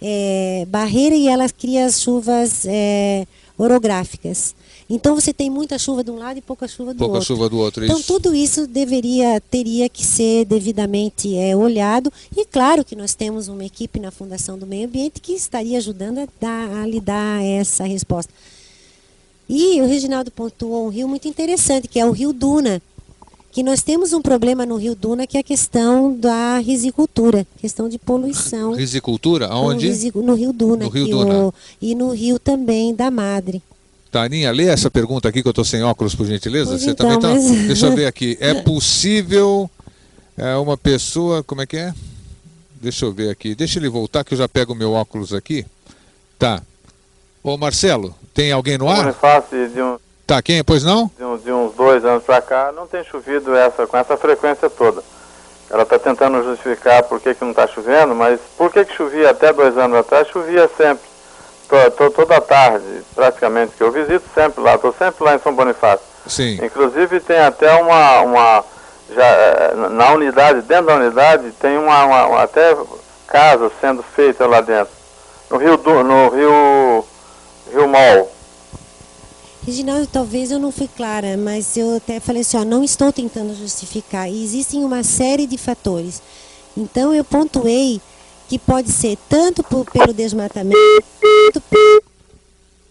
[0.00, 3.26] é, barreira e ela cria as chuvas é,
[3.58, 4.54] orográficas.
[4.94, 7.26] Então você tem muita chuva de um lado e pouca chuva do Pouca outro.
[7.26, 8.06] chuva do outro, Então isso.
[8.06, 13.64] tudo isso deveria teria que ser devidamente é, olhado e claro que nós temos uma
[13.64, 17.84] equipe na Fundação do Meio Ambiente que estaria ajudando a, dar, a lhe dar essa
[17.84, 18.30] resposta.
[19.48, 22.82] E o Reginaldo pontuou um rio muito interessante que é o Rio Duna,
[23.50, 27.88] que nós temos um problema no Rio Duna que é a questão da risicultura, questão
[27.88, 28.72] de poluição.
[28.74, 29.88] Risicultura, aonde?
[30.14, 30.84] No, no Rio Duna.
[30.84, 31.46] No Rio Duna.
[31.46, 33.62] o- e no rio também da Madre.
[34.12, 36.70] Taninha, lê essa pergunta aqui que eu estou sem óculos, por gentileza.
[36.70, 37.28] Pois Você então, também tá.
[37.28, 38.36] mas- Deixa eu ver aqui.
[38.40, 39.68] É possível
[40.36, 41.42] é, uma pessoa.
[41.42, 41.94] Como é que é?
[42.80, 43.54] Deixa eu ver aqui.
[43.54, 45.64] Deixa ele voltar que eu já pego o meu óculos aqui.
[46.38, 46.60] Tá.
[47.42, 49.14] Ô Marcelo, tem alguém no ar?
[49.72, 50.62] De, um, Tá, quem?
[50.62, 51.10] Pois não?
[51.16, 54.68] de, um- de uns dois anos pra cá, não tem chovido essa, com essa frequência
[54.68, 55.02] toda.
[55.70, 59.30] Ela está tentando justificar por que, que não está chovendo, mas por que, que chovia
[59.30, 60.28] até dois anos atrás?
[60.28, 61.02] Chovia sempre,
[61.72, 65.54] to, to- toda tarde, praticamente, que eu visito sempre lá, estou sempre lá em São
[65.54, 66.04] Bonifácio.
[66.26, 66.58] Sim.
[66.62, 68.64] Inclusive tem até uma, uma
[69.14, 72.76] já, eh, na unidade, dentro da unidade, tem uma, uma- uma- até
[73.26, 74.92] casa sendo feita lá dentro.
[75.50, 77.04] No Rio do, no Rio
[77.72, 78.30] Rio Mol.
[79.66, 83.54] Reginaldo, talvez eu não fui clara, mas eu até falei assim, ó, não estou tentando
[83.54, 84.28] justificar.
[84.28, 86.20] E existem uma série de fatores.
[86.76, 88.00] Então eu pontuei
[88.48, 90.76] que pode ser tanto por- pelo desmatamento,
[91.20, 91.62] quanto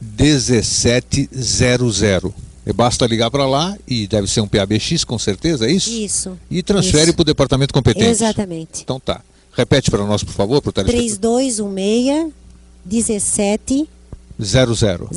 [0.00, 2.32] 1700.
[2.66, 5.90] E basta ligar para lá e deve ser um PABX com certeza, é isso?
[5.90, 6.38] Isso.
[6.50, 8.10] E transfere para o departamento competente.
[8.10, 8.82] Exatamente.
[8.82, 9.22] Então tá.
[9.56, 11.40] Repete para nós, por favor, para o telespectador.
[11.40, 12.30] 3216
[12.84, 13.97] 1700.
[14.40, 15.08] 00.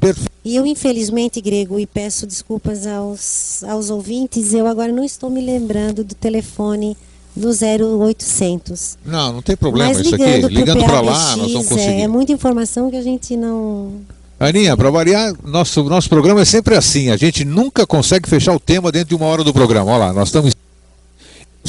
[0.00, 0.30] Perfeito.
[0.44, 5.40] E eu, infelizmente, Grego, e peço desculpas aos, aos ouvintes, eu agora não estou me
[5.40, 6.96] lembrando do telefone
[7.34, 8.98] do 0800.
[9.04, 10.24] Não, não tem problema Mas isso aqui.
[10.48, 11.92] ligando, para para lá, nós vamos conseguir.
[11.92, 14.00] É, é muita informação que a gente não.
[14.38, 17.10] Aninha, para variar, nosso, nosso programa é sempre assim.
[17.10, 19.92] A gente nunca consegue fechar o tema dentro de uma hora do programa.
[19.92, 20.52] Olha lá, nós estamos.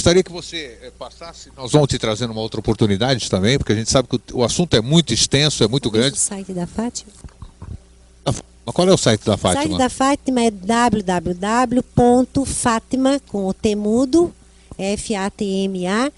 [0.04, 3.76] Gostaria que você eh, passasse, nós vamos te trazendo uma outra oportunidade também, porque a
[3.78, 6.20] gente sabe que o, o assunto é muito extenso, é muito O grande.
[6.20, 7.10] site da Fátima?
[8.26, 9.78] Mas qual é o site da O site Fátima?
[9.78, 10.52] da Fátima é
[11.72, 14.34] www.fatima, com o temudo,
[14.78, 16.12] F-A-T-M-A.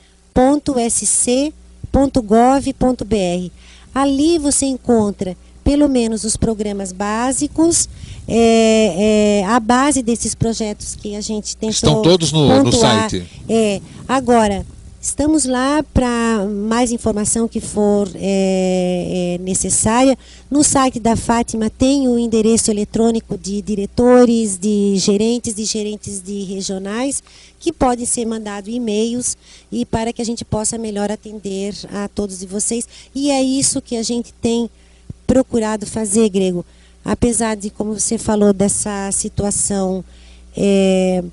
[3.93, 7.87] Ali você encontra pelo menos os programas básicos,
[8.27, 13.23] é, é, a base desses projetos que a gente tentou Estão todos no- no site.
[13.47, 14.65] É, agora,
[15.01, 20.17] estamos lá para mais informação que for é, é, necessária.
[20.49, 26.43] No site da Fátima tem o endereço eletrônico de diretores, de gerentes, de gerentes de
[26.43, 27.21] regionais,
[27.59, 29.37] que podem ser mandados e-mails
[29.71, 32.87] e para que a gente possa melhor atender a todos de vocês.
[33.13, 34.67] E é isso que a gente tem
[35.27, 36.65] procurado fazer, Grego.
[37.05, 40.03] Apesar de, como você falou, dessa situação
[40.57, 41.23] é,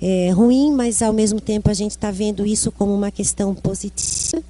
[0.00, 4.42] é, ruim, mas ao mesmo tempo a gente está vendo isso como uma questão positiva,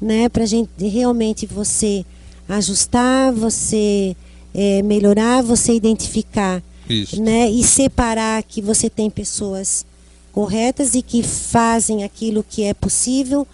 [0.00, 0.28] né?
[0.28, 2.04] Para a gente realmente você
[2.48, 4.16] ajustar, você
[4.52, 7.22] é, melhorar, você identificar, Isso.
[7.22, 7.48] né?
[7.48, 9.86] E separar que você tem pessoas
[10.32, 13.46] corretas e que fazem aquilo que é possível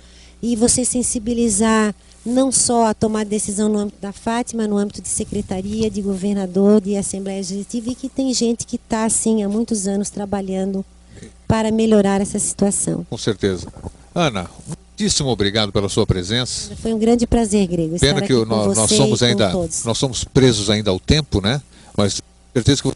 [0.42, 1.94] e você sensibilizar
[2.24, 6.80] não só a tomar decisão no âmbito da Fátima, no âmbito de secretaria, de governador,
[6.80, 10.84] de assembleia legislativa e que tem gente que está assim há muitos anos trabalhando
[11.48, 13.04] para melhorar essa situação.
[13.08, 13.66] Com certeza.
[14.14, 16.76] Ana, muitíssimo obrigado pela sua presença.
[16.76, 19.50] Foi um grande prazer, Grego, Pena que o- nós, nós você somos ainda
[19.84, 21.60] nós somos presos ainda ao tempo, né?
[21.96, 22.14] Mas
[22.52, 22.92] tenho certeza que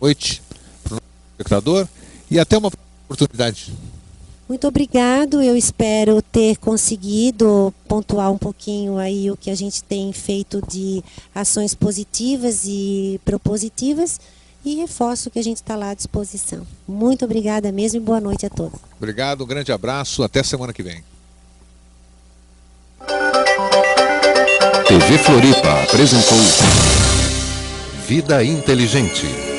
[0.00, 0.42] noite
[1.32, 1.86] espectador
[2.30, 2.70] e até uma
[3.06, 3.72] oportunidade.
[4.48, 5.42] Muito obrigado.
[5.42, 11.02] Eu espero ter conseguido pontuar um pouquinho aí o que a gente tem feito de
[11.34, 14.20] ações positivas e propositivas
[14.64, 16.66] e reforço que a gente está lá à disposição.
[16.86, 18.78] Muito obrigada mesmo e boa noite a todos.
[18.96, 21.02] Obrigado, um grande abraço, até semana que vem.
[24.86, 26.38] TV Floripa apresentou
[28.06, 29.53] Vida Inteligente.